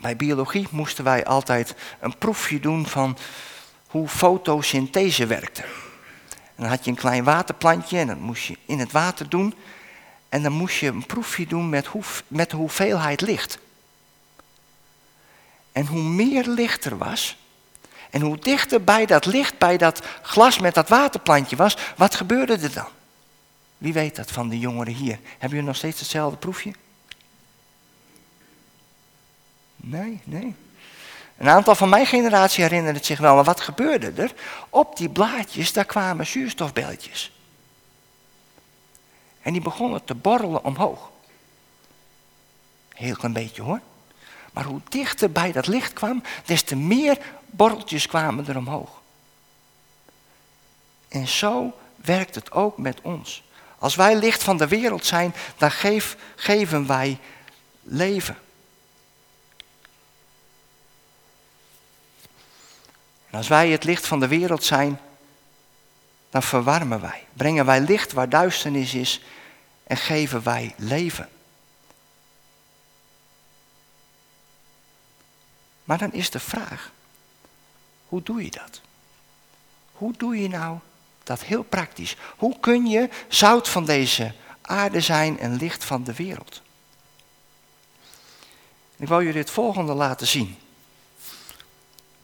Bij 0.00 0.16
biologie 0.16 0.66
moesten 0.70 1.04
wij 1.04 1.24
altijd 1.24 1.74
een 2.00 2.18
proefje 2.18 2.60
doen 2.60 2.86
van 2.86 3.18
hoe 3.86 4.08
fotosynthese 4.08 5.26
werkte. 5.26 5.64
Dan 6.56 6.66
had 6.66 6.84
je 6.84 6.90
een 6.90 6.96
klein 6.96 7.24
waterplantje 7.24 7.98
en 7.98 8.06
dat 8.06 8.18
moest 8.18 8.44
je 8.44 8.58
in 8.64 8.78
het 8.78 8.92
water 8.92 9.28
doen. 9.28 9.54
En 10.28 10.42
dan 10.42 10.52
moest 10.52 10.78
je 10.78 10.86
een 10.86 11.06
proefje 11.06 11.46
doen 11.46 11.68
met, 11.68 11.88
met 12.28 12.50
de 12.50 12.56
hoeveelheid 12.56 13.20
licht. 13.20 13.58
En 15.72 15.86
hoe 15.86 16.02
meer 16.02 16.46
licht 16.46 16.84
er 16.84 16.98
was, 16.98 17.36
en 18.14 18.20
hoe 18.20 18.38
dichter 18.38 18.84
bij 18.84 19.06
dat 19.06 19.26
licht, 19.26 19.58
bij 19.58 19.76
dat 19.76 20.02
glas 20.22 20.58
met 20.58 20.74
dat 20.74 20.88
waterplantje 20.88 21.56
was, 21.56 21.76
wat 21.96 22.14
gebeurde 22.14 22.58
er 22.58 22.72
dan? 22.72 22.88
Wie 23.78 23.92
weet 23.92 24.16
dat 24.16 24.30
van 24.30 24.48
de 24.48 24.58
jongeren 24.58 24.94
hier? 24.94 25.18
Hebben 25.30 25.48
jullie 25.48 25.64
nog 25.64 25.76
steeds 25.76 26.00
hetzelfde 26.00 26.36
proefje? 26.36 26.72
Nee, 29.76 30.20
nee. 30.24 30.54
Een 31.36 31.48
aantal 31.48 31.74
van 31.74 31.88
mijn 31.88 32.06
generatie 32.06 32.62
herinnert 32.62 32.96
het 32.96 33.06
zich 33.06 33.18
wel, 33.18 33.34
maar 33.34 33.44
wat 33.44 33.60
gebeurde 33.60 34.22
er? 34.22 34.34
Op 34.70 34.96
die 34.96 35.08
blaadjes, 35.08 35.72
daar 35.72 35.84
kwamen 35.84 36.26
zuurstofbelletjes. 36.26 37.32
En 39.42 39.52
die 39.52 39.62
begonnen 39.62 40.04
te 40.04 40.14
borrelen 40.14 40.64
omhoog. 40.64 41.10
Heel 42.94 43.16
klein 43.16 43.32
beetje 43.32 43.62
hoor. 43.62 43.80
Maar 44.52 44.64
hoe 44.64 44.80
dichter 44.88 45.32
bij 45.32 45.52
dat 45.52 45.66
licht 45.66 45.92
kwam, 45.92 46.22
des 46.44 46.62
te 46.62 46.76
meer 46.76 47.18
borreltjes 47.46 48.06
kwamen 48.06 48.46
er 48.46 48.56
omhoog. 48.56 49.02
En 51.08 51.28
zo 51.28 51.72
werkt 51.96 52.34
het 52.34 52.52
ook 52.52 52.78
met 52.78 53.00
ons. 53.02 53.42
Als 53.78 53.94
wij 53.94 54.16
licht 54.16 54.42
van 54.42 54.56
de 54.56 54.68
wereld 54.68 55.06
zijn, 55.06 55.34
dan 55.56 55.70
geven 56.36 56.86
wij 56.86 57.18
leven. 57.82 58.36
En 63.34 63.40
als 63.40 63.48
wij 63.48 63.70
het 63.70 63.84
licht 63.84 64.06
van 64.06 64.20
de 64.20 64.28
wereld 64.28 64.64
zijn, 64.64 65.00
dan 66.30 66.42
verwarmen 66.42 67.00
wij. 67.00 67.26
Brengen 67.32 67.66
wij 67.66 67.80
licht 67.80 68.12
waar 68.12 68.28
duisternis 68.28 68.94
is 68.94 69.20
en 69.84 69.96
geven 69.96 70.42
wij 70.42 70.74
leven. 70.76 71.28
Maar 75.84 75.98
dan 75.98 76.12
is 76.12 76.30
de 76.30 76.40
vraag, 76.40 76.90
hoe 78.08 78.22
doe 78.22 78.44
je 78.44 78.50
dat? 78.50 78.80
Hoe 79.92 80.12
doe 80.16 80.40
je 80.40 80.48
nou 80.48 80.78
dat 81.22 81.42
heel 81.42 81.62
praktisch? 81.62 82.16
Hoe 82.36 82.60
kun 82.60 82.86
je 82.86 83.08
zout 83.28 83.68
van 83.68 83.84
deze 83.84 84.34
aarde 84.60 85.00
zijn 85.00 85.38
en 85.38 85.56
licht 85.56 85.84
van 85.84 86.04
de 86.04 86.14
wereld? 86.14 86.62
Ik 88.96 89.08
wil 89.08 89.22
jullie 89.22 89.40
het 89.40 89.50
volgende 89.50 89.94
laten 89.94 90.26
zien. 90.26 90.58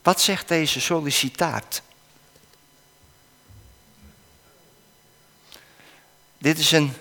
Wat 0.02 0.20
zegt 0.20 0.48
deze 0.48 0.80
sollicitaat? 0.80 1.82
Dit 6.38 6.58
is 6.58 6.72
een 6.72 6.92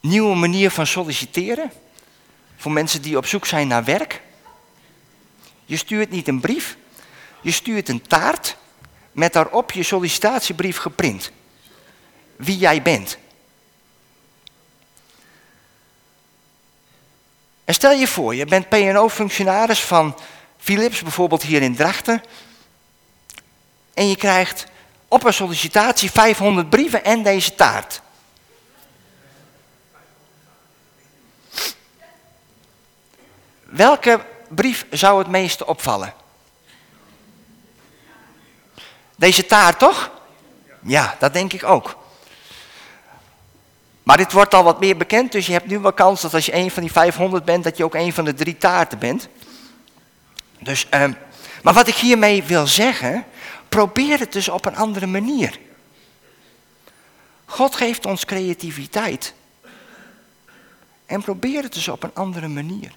nieuwe 0.00 0.34
manier 0.34 0.70
van 0.70 0.86
solliciteren 0.86 1.72
voor 2.56 2.72
mensen 2.72 3.02
die 3.02 3.16
op 3.16 3.26
zoek 3.26 3.46
zijn 3.46 3.68
naar 3.68 3.84
werk. 3.84 4.20
Je 5.64 5.76
stuurt 5.76 6.10
niet 6.10 6.28
een 6.28 6.40
brief, 6.40 6.76
je 7.40 7.50
stuurt 7.50 7.88
een 7.88 8.02
taart 8.02 8.56
met 9.12 9.32
daarop 9.32 9.72
je 9.72 9.82
sollicitatiebrief 9.82 10.76
geprint. 10.76 11.30
Wie 12.36 12.58
jij 12.58 12.82
bent. 12.82 13.18
En 17.64 17.74
stel 17.74 17.92
je 17.92 18.06
voor, 18.06 18.34
je 18.34 18.44
bent 18.44 18.68
PNO-functionaris 18.68 19.80
van 19.80 20.18
Philips, 20.62 21.02
bijvoorbeeld 21.02 21.42
hier 21.42 21.62
in 21.62 21.76
Drachten. 21.76 22.22
En 23.94 24.08
je 24.08 24.16
krijgt 24.16 24.66
op 25.08 25.24
een 25.24 25.32
sollicitatie 25.32 26.10
500 26.10 26.70
brieven 26.70 27.04
en 27.04 27.22
deze 27.22 27.54
taart. 27.54 28.00
Welke 33.62 34.24
brief 34.48 34.86
zou 34.90 35.18
het 35.18 35.28
meeste 35.28 35.66
opvallen? 35.66 36.14
Deze 39.16 39.46
taart 39.46 39.78
toch? 39.78 40.10
Ja, 40.82 41.16
dat 41.18 41.32
denk 41.32 41.52
ik 41.52 41.64
ook. 41.64 41.96
Maar 44.02 44.16
dit 44.16 44.32
wordt 44.32 44.54
al 44.54 44.64
wat 44.64 44.80
meer 44.80 44.96
bekend, 44.96 45.32
dus 45.32 45.46
je 45.46 45.52
hebt 45.52 45.66
nu 45.66 45.78
wel 45.78 45.92
kans 45.92 46.20
dat 46.20 46.34
als 46.34 46.46
je 46.46 46.54
een 46.54 46.70
van 46.70 46.82
die 46.82 46.92
500 46.92 47.44
bent, 47.44 47.64
dat 47.64 47.76
je 47.76 47.84
ook 47.84 47.94
een 47.94 48.12
van 48.12 48.24
de 48.24 48.34
drie 48.34 48.58
taarten 48.58 48.98
bent. 48.98 49.28
Dus, 50.62 50.86
uh, 50.94 51.04
maar 51.62 51.74
wat 51.74 51.88
ik 51.88 51.94
hiermee 51.94 52.42
wil 52.42 52.66
zeggen, 52.66 53.24
probeer 53.68 54.18
het 54.18 54.32
dus 54.32 54.48
op 54.48 54.64
een 54.64 54.76
andere 54.76 55.06
manier. 55.06 55.58
God 57.44 57.76
geeft 57.76 58.06
ons 58.06 58.24
creativiteit. 58.24 59.34
En 61.06 61.22
probeer 61.22 61.62
het 61.62 61.72
dus 61.72 61.88
op 61.88 62.02
een 62.02 62.14
andere 62.14 62.48
manier. 62.48 62.92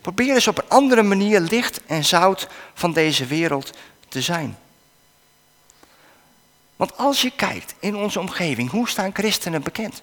Probeer 0.00 0.34
eens 0.34 0.48
op 0.48 0.58
een 0.58 0.68
andere 0.68 1.02
manier 1.02 1.40
licht 1.40 1.80
en 1.86 2.04
zout 2.04 2.48
van 2.74 2.92
deze 2.92 3.26
wereld 3.26 3.70
te 4.08 4.22
zijn. 4.22 4.58
Want 6.76 6.96
als 6.96 7.22
je 7.22 7.30
kijkt 7.30 7.74
in 7.78 7.96
onze 7.96 8.20
omgeving, 8.20 8.70
hoe 8.70 8.88
staan 8.88 9.14
christenen 9.14 9.62
bekend? 9.62 10.02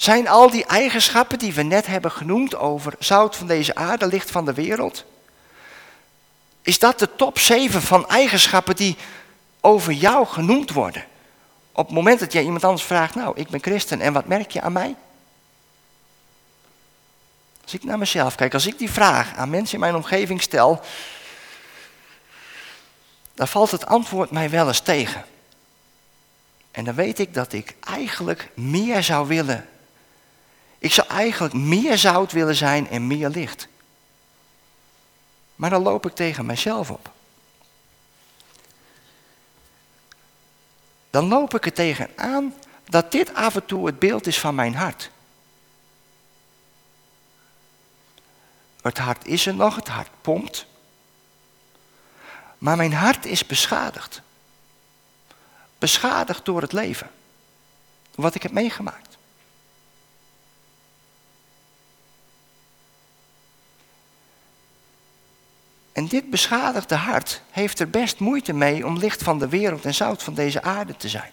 Zijn 0.00 0.28
al 0.28 0.50
die 0.50 0.64
eigenschappen 0.64 1.38
die 1.38 1.52
we 1.52 1.62
net 1.62 1.86
hebben 1.86 2.10
genoemd 2.10 2.56
over 2.56 2.94
zout 2.98 3.36
van 3.36 3.46
deze 3.46 3.74
aarde, 3.74 4.06
licht 4.06 4.30
van 4.30 4.44
de 4.44 4.52
wereld, 4.54 5.04
is 6.62 6.78
dat 6.78 6.98
de 6.98 7.16
top 7.16 7.38
7 7.38 7.82
van 7.82 8.08
eigenschappen 8.08 8.76
die 8.76 8.96
over 9.60 9.92
jou 9.92 10.26
genoemd 10.26 10.70
worden? 10.70 11.04
Op 11.72 11.86
het 11.86 11.94
moment 11.94 12.20
dat 12.20 12.32
jij 12.32 12.42
iemand 12.42 12.64
anders 12.64 12.82
vraagt, 12.82 13.14
nou, 13.14 13.32
ik 13.36 13.48
ben 13.48 13.62
christen 13.62 14.00
en 14.00 14.12
wat 14.12 14.26
merk 14.26 14.50
je 14.50 14.60
aan 14.60 14.72
mij? 14.72 14.96
Als 17.62 17.74
ik 17.74 17.84
naar 17.84 17.98
mezelf 17.98 18.34
kijk, 18.34 18.54
als 18.54 18.66
ik 18.66 18.78
die 18.78 18.90
vraag 18.90 19.36
aan 19.36 19.50
mensen 19.50 19.74
in 19.74 19.80
mijn 19.80 19.94
omgeving 19.94 20.42
stel, 20.42 20.80
dan 23.34 23.48
valt 23.48 23.70
het 23.70 23.86
antwoord 23.86 24.30
mij 24.30 24.50
wel 24.50 24.68
eens 24.68 24.80
tegen. 24.80 25.24
En 26.70 26.84
dan 26.84 26.94
weet 26.94 27.18
ik 27.18 27.34
dat 27.34 27.52
ik 27.52 27.74
eigenlijk 27.80 28.50
meer 28.54 29.02
zou 29.02 29.28
willen. 29.28 29.68
Ik 30.80 30.92
zou 30.92 31.08
eigenlijk 31.08 31.54
meer 31.54 31.98
zout 31.98 32.32
willen 32.32 32.54
zijn 32.54 32.88
en 32.88 33.06
meer 33.06 33.28
licht. 33.28 33.68
Maar 35.56 35.70
dan 35.70 35.82
loop 35.82 36.06
ik 36.06 36.14
tegen 36.14 36.46
mezelf 36.46 36.90
op. 36.90 37.12
Dan 41.10 41.28
loop 41.28 41.54
ik 41.54 41.64
er 41.64 41.72
tegen 41.72 42.10
aan 42.16 42.54
dat 42.84 43.12
dit 43.12 43.34
af 43.34 43.54
en 43.54 43.66
toe 43.66 43.86
het 43.86 43.98
beeld 43.98 44.26
is 44.26 44.38
van 44.38 44.54
mijn 44.54 44.74
hart. 44.74 45.10
Het 48.82 48.98
hart 48.98 49.26
is 49.26 49.46
er 49.46 49.54
nog, 49.54 49.76
het 49.76 49.88
hart 49.88 50.10
pompt. 50.20 50.66
Maar 52.58 52.76
mijn 52.76 52.92
hart 52.92 53.26
is 53.26 53.46
beschadigd. 53.46 54.22
Beschadigd 55.78 56.44
door 56.44 56.60
het 56.60 56.72
leven. 56.72 57.10
Wat 58.14 58.34
ik 58.34 58.42
heb 58.42 58.52
meegemaakt. 58.52 59.09
En 65.92 66.06
dit 66.06 66.30
beschadigde 66.30 66.94
hart 66.94 67.42
heeft 67.50 67.78
er 67.78 67.90
best 67.90 68.18
moeite 68.18 68.52
mee 68.52 68.86
om 68.86 68.98
licht 68.98 69.22
van 69.22 69.38
de 69.38 69.48
wereld 69.48 69.84
en 69.84 69.94
zout 69.94 70.22
van 70.22 70.34
deze 70.34 70.62
aarde 70.62 70.96
te 70.96 71.08
zijn. 71.08 71.30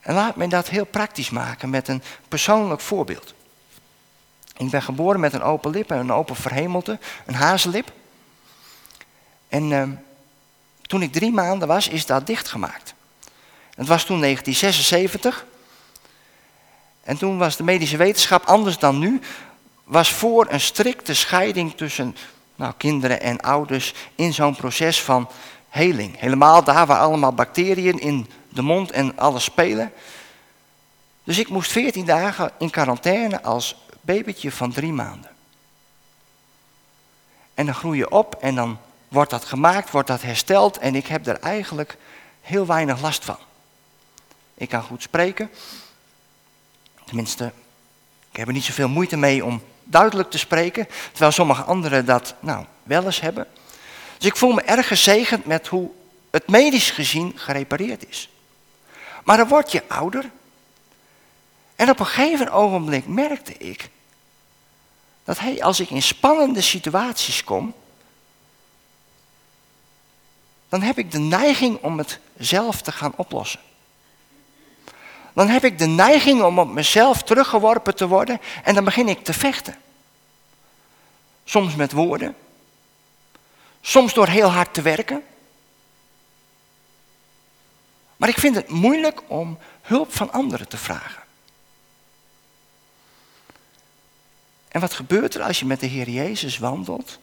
En 0.00 0.14
laat 0.14 0.36
mij 0.36 0.48
dat 0.48 0.68
heel 0.68 0.84
praktisch 0.84 1.30
maken 1.30 1.70
met 1.70 1.88
een 1.88 2.02
persoonlijk 2.28 2.80
voorbeeld. 2.80 3.34
Ik 4.56 4.70
ben 4.70 4.82
geboren 4.82 5.20
met 5.20 5.32
een 5.32 5.42
open 5.42 5.70
lip 5.70 5.90
en 5.90 5.98
een 5.98 6.12
open 6.12 6.36
verhemelte, 6.36 6.98
een 7.26 7.34
hazellip. 7.34 7.92
En 9.48 9.70
uh, 9.70 9.88
toen 10.82 11.02
ik 11.02 11.12
drie 11.12 11.32
maanden 11.32 11.68
was, 11.68 11.88
is 11.88 12.06
dat 12.06 12.26
dichtgemaakt. 12.26 12.94
Het 13.74 13.86
was 13.86 14.04
toen 14.04 14.20
1976. 14.20 15.46
En 17.02 17.18
toen 17.18 17.38
was 17.38 17.56
de 17.56 17.62
medische 17.62 17.96
wetenschap 17.96 18.44
anders 18.44 18.78
dan 18.78 18.98
nu. 18.98 19.20
Was 19.88 20.12
voor 20.12 20.46
een 20.48 20.60
strikte 20.60 21.14
scheiding 21.14 21.76
tussen 21.76 22.16
nou, 22.54 22.72
kinderen 22.76 23.20
en 23.20 23.40
ouders 23.40 23.94
in 24.14 24.34
zo'n 24.34 24.56
proces 24.56 25.02
van 25.02 25.28
heling. 25.68 26.18
Helemaal 26.18 26.64
daar 26.64 26.86
waar 26.86 27.00
allemaal 27.00 27.32
bacteriën 27.32 27.98
in 27.98 28.30
de 28.48 28.62
mond 28.62 28.90
en 28.90 29.18
alles 29.18 29.44
spelen. 29.44 29.92
Dus 31.24 31.38
ik 31.38 31.48
moest 31.48 31.70
14 31.70 32.04
dagen 32.04 32.50
in 32.58 32.70
quarantaine 32.70 33.42
als 33.42 33.76
babytje 34.00 34.52
van 34.52 34.72
drie 34.72 34.92
maanden. 34.92 35.30
En 37.54 37.66
dan 37.66 37.74
groei 37.74 37.98
je 37.98 38.10
op 38.10 38.34
en 38.34 38.54
dan 38.54 38.78
wordt 39.08 39.30
dat 39.30 39.44
gemaakt, 39.44 39.90
wordt 39.90 40.08
dat 40.08 40.22
hersteld 40.22 40.78
en 40.78 40.94
ik 40.94 41.06
heb 41.06 41.26
er 41.26 41.40
eigenlijk 41.40 41.96
heel 42.40 42.66
weinig 42.66 43.00
last 43.00 43.24
van. 43.24 43.38
Ik 44.54 44.68
kan 44.68 44.82
goed 44.82 45.02
spreken. 45.02 45.50
Tenminste, 47.04 47.52
ik 48.30 48.36
heb 48.36 48.46
er 48.46 48.52
niet 48.52 48.64
zoveel 48.64 48.88
moeite 48.88 49.16
mee 49.16 49.44
om 49.44 49.62
duidelijk 49.90 50.30
te 50.30 50.38
spreken, 50.38 50.88
terwijl 51.10 51.32
sommige 51.32 51.62
anderen 51.62 52.04
dat 52.04 52.34
nou 52.40 52.64
wel 52.82 53.04
eens 53.04 53.20
hebben. 53.20 53.46
Dus 54.18 54.26
ik 54.26 54.36
voel 54.36 54.52
me 54.52 54.62
erg 54.62 54.88
gezegend 54.88 55.44
met 55.44 55.66
hoe 55.66 55.90
het 56.30 56.48
medisch 56.48 56.90
gezien 56.90 57.32
gerepareerd 57.34 58.08
is. 58.08 58.30
Maar 59.24 59.36
dan 59.36 59.48
word 59.48 59.72
je 59.72 59.82
ouder. 59.88 60.30
En 61.76 61.90
op 61.90 62.00
een 62.00 62.06
gegeven 62.06 62.50
ogenblik 62.50 63.06
merkte 63.06 63.52
ik 63.52 63.90
dat 65.24 65.38
hey, 65.38 65.62
als 65.62 65.80
ik 65.80 65.90
in 65.90 66.02
spannende 66.02 66.60
situaties 66.60 67.44
kom, 67.44 67.74
dan 70.68 70.82
heb 70.82 70.98
ik 70.98 71.10
de 71.10 71.18
neiging 71.18 71.78
om 71.82 71.98
het 71.98 72.18
zelf 72.38 72.82
te 72.82 72.92
gaan 72.92 73.12
oplossen. 73.16 73.60
Dan 75.38 75.48
heb 75.48 75.64
ik 75.64 75.78
de 75.78 75.86
neiging 75.86 76.42
om 76.42 76.58
op 76.58 76.68
mezelf 76.68 77.22
teruggeworpen 77.22 77.94
te 77.94 78.08
worden 78.08 78.40
en 78.64 78.74
dan 78.74 78.84
begin 78.84 79.08
ik 79.08 79.24
te 79.24 79.32
vechten. 79.32 79.76
Soms 81.44 81.74
met 81.74 81.92
woorden, 81.92 82.36
soms 83.80 84.14
door 84.14 84.26
heel 84.26 84.48
hard 84.48 84.74
te 84.74 84.82
werken. 84.82 85.22
Maar 88.16 88.28
ik 88.28 88.38
vind 88.38 88.54
het 88.54 88.68
moeilijk 88.68 89.22
om 89.26 89.58
hulp 89.82 90.14
van 90.14 90.32
anderen 90.32 90.68
te 90.68 90.76
vragen. 90.76 91.22
En 94.68 94.80
wat 94.80 94.94
gebeurt 94.94 95.34
er 95.34 95.42
als 95.42 95.58
je 95.58 95.66
met 95.66 95.80
de 95.80 95.86
Heer 95.86 96.08
Jezus 96.08 96.58
wandelt? 96.58 97.18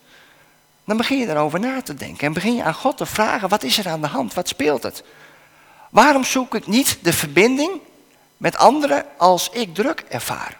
Dan 0.85 0.97
begin 0.97 1.17
je 1.17 1.27
erover 1.27 1.59
na 1.59 1.81
te 1.81 1.93
denken 1.93 2.27
en 2.27 2.33
begin 2.33 2.55
je 2.55 2.63
aan 2.63 2.73
God 2.73 2.97
te 2.97 3.05
vragen, 3.05 3.49
wat 3.49 3.63
is 3.63 3.77
er 3.77 3.87
aan 3.87 4.01
de 4.01 4.07
hand? 4.07 4.33
Wat 4.33 4.47
speelt 4.47 4.83
het? 4.83 5.03
Waarom 5.89 6.23
zoek 6.23 6.55
ik 6.55 6.67
niet 6.67 6.97
de 7.01 7.13
verbinding 7.13 7.81
met 8.37 8.57
anderen 8.57 9.05
als 9.17 9.49
ik 9.49 9.73
druk 9.73 9.99
ervaar? 9.99 10.59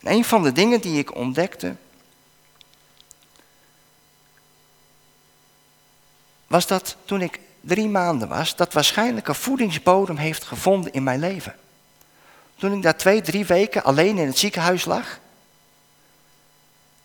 En 0.00 0.12
een 0.12 0.24
van 0.24 0.42
de 0.42 0.52
dingen 0.52 0.80
die 0.80 0.98
ik 0.98 1.14
ontdekte, 1.14 1.76
was 6.46 6.66
dat 6.66 6.96
toen 7.04 7.22
ik 7.22 7.40
drie 7.60 7.88
maanden 7.88 8.28
was, 8.28 8.56
dat 8.56 8.72
waarschijnlijk 8.72 9.28
een 9.28 9.34
voedingsbodem 9.34 10.16
heeft 10.16 10.44
gevonden 10.44 10.92
in 10.92 11.02
mijn 11.02 11.20
leven. 11.20 11.56
Toen 12.56 12.72
ik 12.72 12.82
daar 12.82 12.96
twee, 12.96 13.20
drie 13.20 13.46
weken 13.46 13.84
alleen 13.84 14.18
in 14.18 14.26
het 14.26 14.38
ziekenhuis 14.38 14.84
lag. 14.84 15.18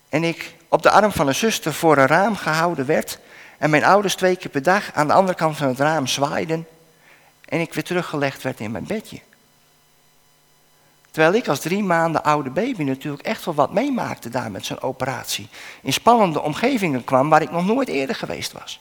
En 0.09 0.23
ik 0.23 0.55
op 0.67 0.81
de 0.81 0.89
arm 0.89 1.11
van 1.11 1.27
een 1.27 1.35
zuster 1.35 1.73
voor 1.73 1.97
een 1.97 2.07
raam 2.07 2.35
gehouden 2.35 2.85
werd. 2.85 3.19
En 3.57 3.69
mijn 3.69 3.83
ouders 3.83 4.15
twee 4.15 4.35
keer 4.35 4.49
per 4.49 4.63
dag 4.63 4.93
aan 4.93 5.07
de 5.07 5.13
andere 5.13 5.37
kant 5.37 5.57
van 5.57 5.67
het 5.67 5.79
raam 5.79 6.07
zwaaiden. 6.07 6.67
En 7.53 7.59
ik 7.59 7.73
weer 7.73 7.83
teruggelegd 7.83 8.41
werd 8.43 8.59
in 8.59 8.71
mijn 8.71 8.85
bedje. 8.85 9.19
Terwijl 11.11 11.33
ik 11.33 11.47
als 11.47 11.59
drie 11.59 11.83
maanden 11.83 12.23
oude 12.23 12.49
baby 12.49 12.83
natuurlijk 12.83 13.23
echt 13.23 13.45
wel 13.45 13.53
wat 13.53 13.73
meemaakte 13.73 14.29
daar 14.29 14.51
met 14.51 14.65
zijn 14.65 14.81
operatie. 14.81 15.47
In 15.81 15.93
spannende 15.93 16.41
omgevingen 16.41 17.03
kwam 17.03 17.29
waar 17.29 17.41
ik 17.41 17.51
nog 17.51 17.65
nooit 17.65 17.87
eerder 17.87 18.15
geweest 18.15 18.51
was. 18.51 18.79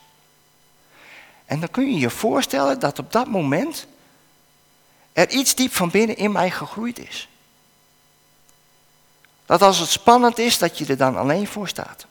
En 1.45 1.59
dan 1.59 1.69
kun 1.71 1.93
je 1.93 1.99
je 1.99 2.09
voorstellen 2.09 2.79
dat 2.79 2.99
op 2.99 3.11
dat 3.11 3.27
moment 3.27 3.87
er 5.11 5.29
iets 5.29 5.55
diep 5.55 5.73
van 5.73 5.89
binnen 5.89 6.17
in 6.17 6.31
mij 6.31 6.51
gegroeid 6.51 6.99
is. 6.99 7.29
Dat 9.45 9.61
als 9.61 9.79
het 9.79 9.89
spannend 9.89 10.37
is, 10.37 10.57
dat 10.57 10.77
je 10.77 10.85
er 10.85 10.97
dan 10.97 11.17
alleen 11.17 11.47
voor 11.47 11.67
staat. 11.67 12.05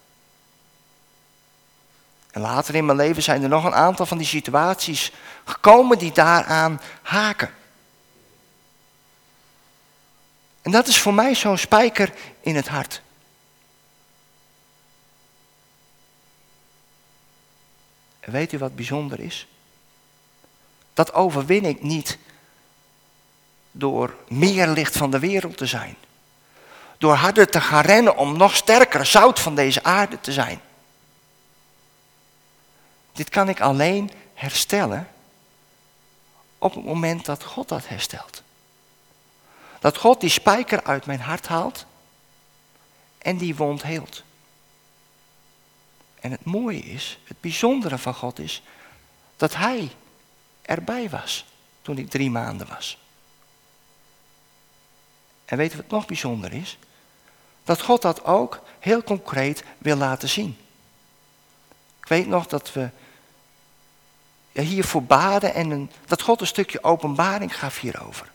En 2.32 2.40
later 2.40 2.74
in 2.74 2.84
mijn 2.84 2.98
leven 2.98 3.22
zijn 3.22 3.42
er 3.42 3.48
nog 3.48 3.64
een 3.64 3.74
aantal 3.74 4.06
van 4.06 4.18
die 4.18 4.26
situaties 4.26 5.12
gekomen 5.44 5.98
die 5.98 6.12
daaraan 6.12 6.80
haken. 7.02 7.54
En 10.62 10.70
dat 10.70 10.86
is 10.86 11.00
voor 11.00 11.14
mij 11.14 11.34
zo'n 11.34 11.58
spijker 11.58 12.12
in 12.40 12.56
het 12.56 12.68
hart. 12.68 13.02
En 18.20 18.32
weet 18.32 18.52
u 18.52 18.58
wat 18.58 18.76
bijzonder 18.76 19.20
is? 19.20 19.46
Dat 20.94 21.14
overwin 21.14 21.64
ik 21.64 21.82
niet 21.82 22.18
door 23.70 24.16
meer 24.28 24.68
licht 24.68 24.96
van 24.96 25.10
de 25.10 25.18
wereld 25.18 25.56
te 25.56 25.66
zijn. 25.66 25.96
Door 26.98 27.14
harder 27.14 27.46
te 27.46 27.60
gaan 27.60 27.82
rennen 27.82 28.16
om 28.16 28.36
nog 28.36 28.56
sterker 28.56 29.06
zout 29.06 29.40
van 29.40 29.54
deze 29.54 29.82
aarde 29.82 30.20
te 30.20 30.32
zijn. 30.32 30.60
Dit 33.12 33.28
kan 33.28 33.48
ik 33.48 33.60
alleen 33.60 34.10
herstellen 34.34 35.08
op 36.58 36.74
het 36.74 36.84
moment 36.84 37.24
dat 37.24 37.44
God 37.44 37.68
dat 37.68 37.88
herstelt. 37.88 38.42
Dat 39.80 39.96
God 39.96 40.20
die 40.20 40.30
spijker 40.30 40.82
uit 40.82 41.06
mijn 41.06 41.20
hart 41.20 41.46
haalt 41.46 41.86
en 43.18 43.36
die 43.36 43.56
wond 43.56 43.82
heelt. 43.82 44.22
En 46.20 46.30
het 46.30 46.44
mooie 46.44 46.78
is, 46.78 47.18
het 47.24 47.40
bijzondere 47.40 47.98
van 47.98 48.14
God 48.14 48.38
is, 48.38 48.62
dat 49.36 49.54
Hij 49.54 49.90
erbij 50.62 51.10
was 51.10 51.44
toen 51.82 51.98
ik 51.98 52.10
drie 52.10 52.30
maanden 52.30 52.68
was. 52.68 52.98
En 55.44 55.56
weten 55.56 55.76
we 55.76 55.82
wat 55.82 55.92
nog 55.92 56.06
bijzonder 56.06 56.52
is? 56.52 56.78
Dat 57.64 57.82
God 57.82 58.02
dat 58.02 58.24
ook 58.24 58.60
heel 58.78 59.02
concreet 59.02 59.64
wil 59.78 59.96
laten 59.96 60.28
zien. 60.28 60.58
Ik 62.00 62.08
weet 62.08 62.26
nog 62.26 62.46
dat 62.46 62.72
we 62.72 62.90
hiervoor 64.52 65.02
baden 65.02 65.54
en 65.54 65.90
dat 66.06 66.22
God 66.22 66.40
een 66.40 66.46
stukje 66.46 66.84
openbaring 66.84 67.58
gaf 67.58 67.78
hierover. 67.78 68.30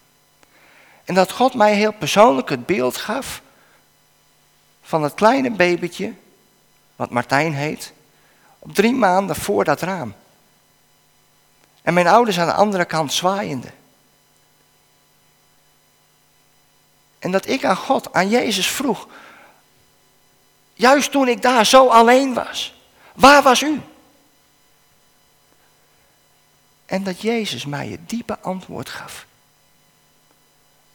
En 1.06 1.14
dat 1.14 1.32
God 1.32 1.54
mij 1.54 1.76
heel 1.76 1.94
persoonlijk 1.94 2.50
het 2.50 2.66
beeld 2.66 2.98
gaf 2.98 3.42
van 4.82 5.04
het 5.04 5.14
kleine 5.14 5.52
babytje, 5.52 6.14
wat 6.96 7.10
Martijn 7.10 7.54
heet, 7.54 7.94
op 8.60 8.74
drie 8.74 8.94
maanden 8.94 9.36
voor 9.36 9.64
dat 9.64 9.82
raam. 9.82 10.16
En 11.82 11.94
mijn 11.94 12.08
ouders 12.08 12.40
aan 12.40 12.48
de 12.48 12.54
andere 12.54 12.86
kant 12.86 13.14
zwaaiende. 13.14 13.72
En 17.20 17.32
dat 17.32 17.48
ik 17.48 17.66
aan 17.66 17.76
God, 17.76 18.14
aan 18.14 18.30
Jezus 18.30 18.68
vroeg, 18.68 19.08
juist 20.74 21.12
toen 21.12 21.28
ik 21.28 21.42
daar 21.42 21.66
zo 21.66 21.88
alleen 21.88 22.34
was, 22.34 22.74
waar 23.16 23.42
was 23.42 23.62
u? 23.62 23.82
En 26.88 27.04
dat 27.04 27.22
Jezus 27.22 27.66
mij 27.66 27.88
het 27.88 28.10
diepe 28.10 28.40
antwoord 28.40 28.90
gaf. 28.90 29.26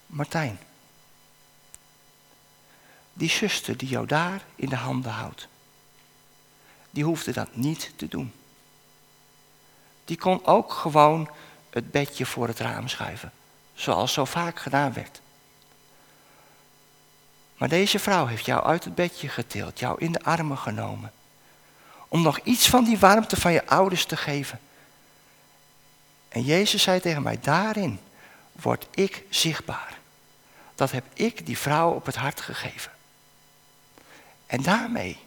Martijn, 0.06 0.58
die 3.12 3.30
zuster 3.30 3.76
die 3.76 3.88
jou 3.88 4.06
daar 4.06 4.44
in 4.54 4.68
de 4.68 4.76
handen 4.76 5.12
houdt, 5.12 5.48
die 6.90 7.04
hoefde 7.04 7.32
dat 7.32 7.56
niet 7.56 7.92
te 7.96 8.08
doen. 8.08 8.32
Die 10.04 10.16
kon 10.16 10.46
ook 10.46 10.72
gewoon 10.72 11.30
het 11.70 11.90
bedje 11.90 12.26
voor 12.26 12.48
het 12.48 12.58
raam 12.58 12.88
schuiven, 12.88 13.32
zoals 13.74 14.12
zo 14.12 14.24
vaak 14.24 14.58
gedaan 14.60 14.92
werd. 14.92 15.20
Maar 17.56 17.68
deze 17.68 17.98
vrouw 17.98 18.26
heeft 18.26 18.44
jou 18.44 18.64
uit 18.64 18.84
het 18.84 18.94
bedje 18.94 19.28
getild, 19.28 19.78
jou 19.78 20.00
in 20.00 20.12
de 20.12 20.22
armen 20.22 20.58
genomen, 20.58 21.12
om 22.08 22.22
nog 22.22 22.38
iets 22.38 22.68
van 22.68 22.84
die 22.84 22.98
warmte 22.98 23.36
van 23.36 23.52
je 23.52 23.66
ouders 23.66 24.04
te 24.04 24.16
geven. 24.16 24.60
En 26.32 26.42
Jezus 26.42 26.82
zei 26.82 27.00
tegen 27.00 27.22
mij, 27.22 27.38
daarin 27.40 28.00
word 28.52 28.86
ik 28.94 29.24
zichtbaar. 29.30 29.98
Dat 30.74 30.90
heb 30.90 31.04
ik 31.12 31.46
die 31.46 31.58
vrouw 31.58 31.90
op 31.90 32.06
het 32.06 32.16
hart 32.16 32.40
gegeven. 32.40 32.92
En 34.46 34.62
daarmee 34.62 35.18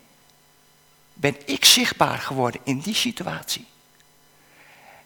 ben 1.13 1.35
ik 1.45 1.65
zichtbaar 1.65 2.17
geworden 2.17 2.61
in 2.63 2.79
die 2.79 2.95
situatie. 2.95 3.65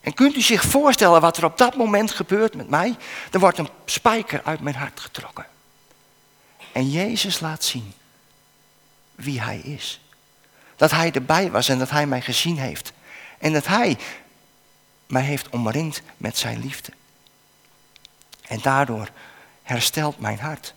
En 0.01 0.13
kunt 0.13 0.35
u 0.35 0.41
zich 0.41 0.63
voorstellen 0.63 1.21
wat 1.21 1.37
er 1.37 1.45
op 1.45 1.57
dat 1.57 1.75
moment 1.75 2.11
gebeurt 2.11 2.55
met 2.55 2.69
mij? 2.69 2.95
Er 3.31 3.39
wordt 3.39 3.57
een 3.57 3.69
spijker 3.85 4.41
uit 4.43 4.59
mijn 4.59 4.75
hart 4.75 4.99
getrokken. 4.99 5.45
En 6.71 6.89
Jezus 6.89 7.39
laat 7.39 7.63
zien 7.63 7.93
wie 9.15 9.41
Hij 9.41 9.59
is. 9.59 10.01
Dat 10.75 10.91
Hij 10.91 11.11
erbij 11.11 11.51
was 11.51 11.69
en 11.69 11.79
dat 11.79 11.89
Hij 11.89 12.07
mij 12.07 12.21
gezien 12.21 12.57
heeft. 12.57 12.91
En 13.37 13.53
dat 13.53 13.67
Hij 13.67 13.97
mij 15.09 15.23
heeft 15.23 15.49
omringd 15.49 16.01
met 16.17 16.37
Zijn 16.37 16.59
liefde. 16.59 16.91
En 18.41 18.59
daardoor 18.61 19.09
herstelt 19.63 20.19
mijn 20.19 20.39
hart. 20.39 20.73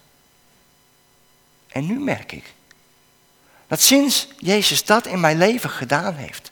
En 1.68 1.86
nu 1.86 1.98
merk 2.00 2.32
ik 2.32 2.54
dat 3.66 3.80
sinds 3.80 4.28
Jezus 4.38 4.84
dat 4.84 5.06
in 5.06 5.20
mijn 5.20 5.38
leven 5.38 5.70
gedaan 5.70 6.14
heeft, 6.14 6.50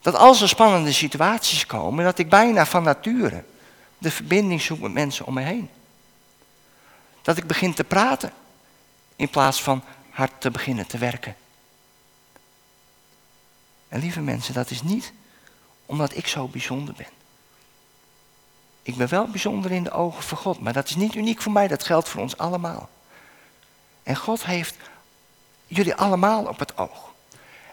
dat 0.00 0.14
als 0.14 0.40
er 0.40 0.48
spannende 0.48 0.92
situaties 0.92 1.66
komen, 1.66 2.04
dat 2.04 2.18
ik 2.18 2.28
bijna 2.28 2.66
van 2.66 2.82
nature 2.82 3.44
de 3.98 4.10
verbinding 4.10 4.60
zoek 4.60 4.80
met 4.80 4.92
mensen 4.92 5.26
om 5.26 5.34
me 5.34 5.42
heen. 5.42 5.70
Dat 7.22 7.36
ik 7.36 7.46
begin 7.46 7.74
te 7.74 7.84
praten 7.84 8.32
in 9.16 9.28
plaats 9.28 9.62
van 9.62 9.84
hard 10.10 10.32
te 10.38 10.50
beginnen 10.50 10.86
te 10.86 10.98
werken. 10.98 11.36
En 13.88 14.00
lieve 14.00 14.20
mensen, 14.20 14.54
dat 14.54 14.70
is 14.70 14.82
niet 14.82 15.12
omdat 15.92 16.16
ik 16.16 16.26
zo 16.26 16.46
bijzonder 16.46 16.94
ben. 16.96 17.06
Ik 18.82 18.96
ben 18.96 19.08
wel 19.08 19.26
bijzonder 19.26 19.70
in 19.70 19.82
de 19.82 19.90
ogen 19.90 20.22
van 20.22 20.38
God, 20.38 20.60
maar 20.60 20.72
dat 20.72 20.88
is 20.88 20.96
niet 20.96 21.14
uniek 21.14 21.42
voor 21.42 21.52
mij, 21.52 21.68
dat 21.68 21.84
geldt 21.84 22.08
voor 22.08 22.20
ons 22.20 22.38
allemaal. 22.38 22.88
En 24.02 24.16
God 24.16 24.44
heeft 24.44 24.76
jullie 25.66 25.94
allemaal 25.94 26.44
op 26.44 26.58
het 26.58 26.78
oog. 26.78 27.10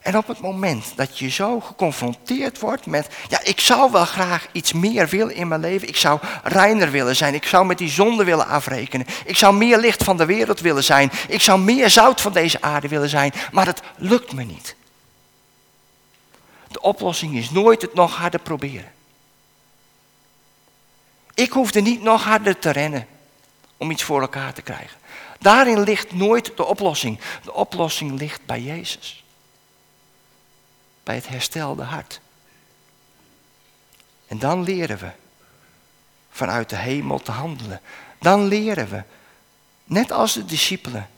En 0.01 0.17
op 0.17 0.27
het 0.27 0.39
moment 0.39 0.93
dat 0.95 1.19
je 1.19 1.29
zo 1.29 1.59
geconfronteerd 1.59 2.59
wordt 2.59 2.85
met, 2.85 3.07
ja, 3.27 3.43
ik 3.43 3.59
zou 3.59 3.91
wel 3.91 4.05
graag 4.05 4.47
iets 4.51 4.73
meer 4.73 5.07
willen 5.07 5.35
in 5.35 5.47
mijn 5.47 5.61
leven. 5.61 5.87
Ik 5.87 5.97
zou 5.97 6.19
reiner 6.43 6.91
willen 6.91 7.15
zijn. 7.15 7.33
Ik 7.33 7.45
zou 7.45 7.65
met 7.65 7.77
die 7.77 7.89
zonde 7.89 8.23
willen 8.23 8.47
afrekenen. 8.47 9.07
Ik 9.25 9.37
zou 9.37 9.55
meer 9.55 9.77
licht 9.77 10.03
van 10.03 10.17
de 10.17 10.25
wereld 10.25 10.59
willen 10.59 10.83
zijn. 10.83 11.11
Ik 11.27 11.41
zou 11.41 11.59
meer 11.59 11.89
zout 11.89 12.21
van 12.21 12.33
deze 12.33 12.61
aarde 12.61 12.87
willen 12.87 13.09
zijn. 13.09 13.33
Maar 13.51 13.65
het 13.65 13.81
lukt 13.97 14.33
me 14.33 14.43
niet. 14.43 14.77
De 16.69 16.81
oplossing 16.81 17.35
is 17.35 17.49
nooit 17.49 17.81
het 17.81 17.93
nog 17.93 18.15
harder 18.15 18.39
proberen. 18.39 18.91
Ik 21.33 21.51
hoefde 21.51 21.81
niet 21.81 22.01
nog 22.01 22.23
harder 22.23 22.59
te 22.59 22.69
rennen 22.69 23.07
om 23.77 23.91
iets 23.91 24.03
voor 24.03 24.21
elkaar 24.21 24.53
te 24.53 24.61
krijgen. 24.61 24.97
Daarin 25.39 25.79
ligt 25.79 26.13
nooit 26.13 26.57
de 26.57 26.65
oplossing. 26.65 27.19
De 27.43 27.53
oplossing 27.53 28.19
ligt 28.19 28.45
bij 28.45 28.61
Jezus. 28.61 29.23
Bij 31.03 31.15
het 31.15 31.27
herstelde 31.27 31.83
hart. 31.83 32.19
En 34.27 34.39
dan 34.39 34.63
leren 34.63 34.97
we 34.97 35.11
vanuit 36.29 36.69
de 36.69 36.75
hemel 36.75 37.19
te 37.19 37.31
handelen. 37.31 37.81
Dan 38.19 38.45
leren 38.45 38.89
we, 38.89 39.03
net 39.83 40.11
als 40.11 40.33
de 40.33 40.45
discipelen, 40.45 41.09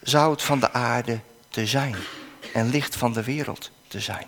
zout 0.00 0.42
van 0.42 0.60
de 0.60 0.72
aarde 0.72 1.20
te 1.48 1.66
zijn 1.66 1.96
en 2.52 2.68
licht 2.70 2.96
van 2.96 3.12
de 3.12 3.22
wereld 3.22 3.70
te 3.88 4.00
zijn. 4.00 4.26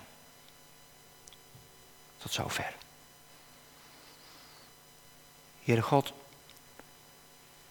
Tot 2.24 2.32
zover. 2.32 2.74
Heere 5.64 5.82
God, 5.82 6.12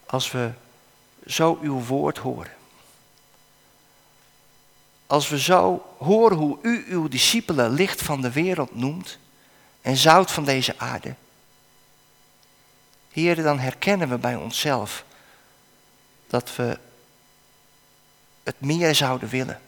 als 0.05 0.31
we 0.31 0.51
zo 1.25 1.59
uw 1.61 1.79
woord 1.79 2.17
horen. 2.17 2.53
Als 5.07 5.29
we 5.29 5.39
zo 5.39 5.85
horen 5.97 6.37
hoe 6.37 6.57
u 6.61 6.85
uw 6.87 7.07
discipelen 7.07 7.71
licht 7.71 8.01
van 8.01 8.21
de 8.21 8.31
wereld 8.31 8.75
noemt 8.75 9.17
en 9.81 9.97
zout 9.97 10.31
van 10.31 10.45
deze 10.45 10.79
aarde. 10.79 11.15
Heer, 13.11 13.35
dan 13.35 13.59
herkennen 13.59 14.09
we 14.09 14.17
bij 14.17 14.35
onszelf 14.35 15.05
dat 16.27 16.55
we 16.55 16.79
het 18.43 18.59
meer 18.59 18.95
zouden 18.95 19.29
willen. 19.29 19.61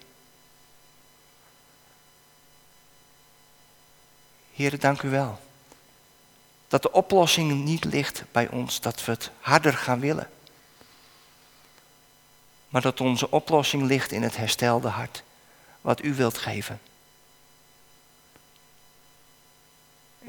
Heer, 4.55 4.79
dank 4.79 5.01
u 5.01 5.09
wel. 5.09 5.39
Dat 6.67 6.81
de 6.81 6.91
oplossing 6.91 7.63
niet 7.63 7.83
ligt 7.83 8.23
bij 8.31 8.49
ons, 8.49 8.81
dat 8.81 9.05
we 9.05 9.11
het 9.11 9.31
harder 9.39 9.73
gaan 9.73 9.99
willen. 9.99 10.29
maar 12.69 12.83
dat 12.83 13.01
onze 13.01 13.31
oplossing 13.31 13.83
ligt 13.83 14.11
in 14.11 14.23
het 14.23 14.37
herstelde 14.37 14.87
hart, 14.87 15.23
wat 15.81 16.03
u 16.03 16.13
wilt 16.13 16.37
geven. 16.37 16.81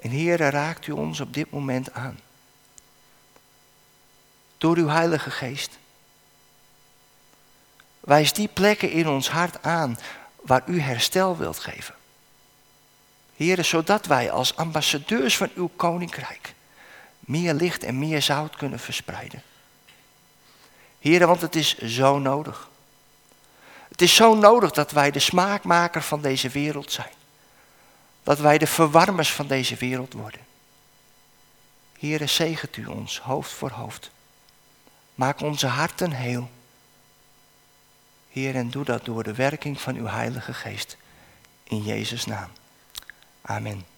En 0.00 0.10
Heer, 0.10 0.36
raakt 0.36 0.86
u 0.86 0.92
ons 0.92 1.20
op 1.20 1.34
dit 1.34 1.50
moment 1.50 1.92
aan. 1.92 2.20
Door 4.58 4.76
uw 4.76 4.88
Heilige 4.88 5.30
Geest. 5.30 5.78
Wijs 8.00 8.32
die 8.32 8.48
plekken 8.48 8.90
in 8.90 9.08
ons 9.08 9.30
hart 9.30 9.62
aan 9.62 9.98
waar 10.42 10.62
u 10.66 10.80
herstel 10.80 11.36
wilt 11.36 11.58
geven. 11.58 11.95
Heren, 13.36 13.64
zodat 13.64 14.06
wij 14.06 14.30
als 14.30 14.56
ambassadeurs 14.56 15.36
van 15.36 15.50
uw 15.54 15.70
koninkrijk 15.76 16.54
meer 17.20 17.54
licht 17.54 17.84
en 17.84 17.98
meer 17.98 18.22
zout 18.22 18.56
kunnen 18.56 18.78
verspreiden. 18.78 19.42
Heren, 20.98 21.28
want 21.28 21.40
het 21.40 21.56
is 21.56 21.78
zo 21.78 22.18
nodig. 22.18 22.68
Het 23.88 24.02
is 24.02 24.14
zo 24.14 24.34
nodig 24.34 24.70
dat 24.70 24.90
wij 24.90 25.10
de 25.10 25.18
smaakmaker 25.18 26.02
van 26.02 26.20
deze 26.20 26.48
wereld 26.48 26.92
zijn. 26.92 27.12
Dat 28.22 28.38
wij 28.38 28.58
de 28.58 28.66
verwarmers 28.66 29.32
van 29.32 29.46
deze 29.46 29.76
wereld 29.76 30.12
worden. 30.12 30.40
Heren, 31.98 32.28
zegent 32.28 32.76
u 32.76 32.86
ons 32.86 33.20
hoofd 33.20 33.52
voor 33.52 33.70
hoofd. 33.70 34.10
Maak 35.14 35.40
onze 35.40 35.66
harten 35.66 36.12
heel. 36.12 36.50
Heer, 38.28 38.54
en 38.54 38.70
doe 38.70 38.84
dat 38.84 39.04
door 39.04 39.22
de 39.22 39.34
werking 39.34 39.80
van 39.80 39.96
uw 39.96 40.06
Heilige 40.06 40.54
Geest. 40.54 40.96
In 41.64 41.82
Jezus' 41.82 42.26
naam. 42.26 42.50
Amen. 43.48 43.95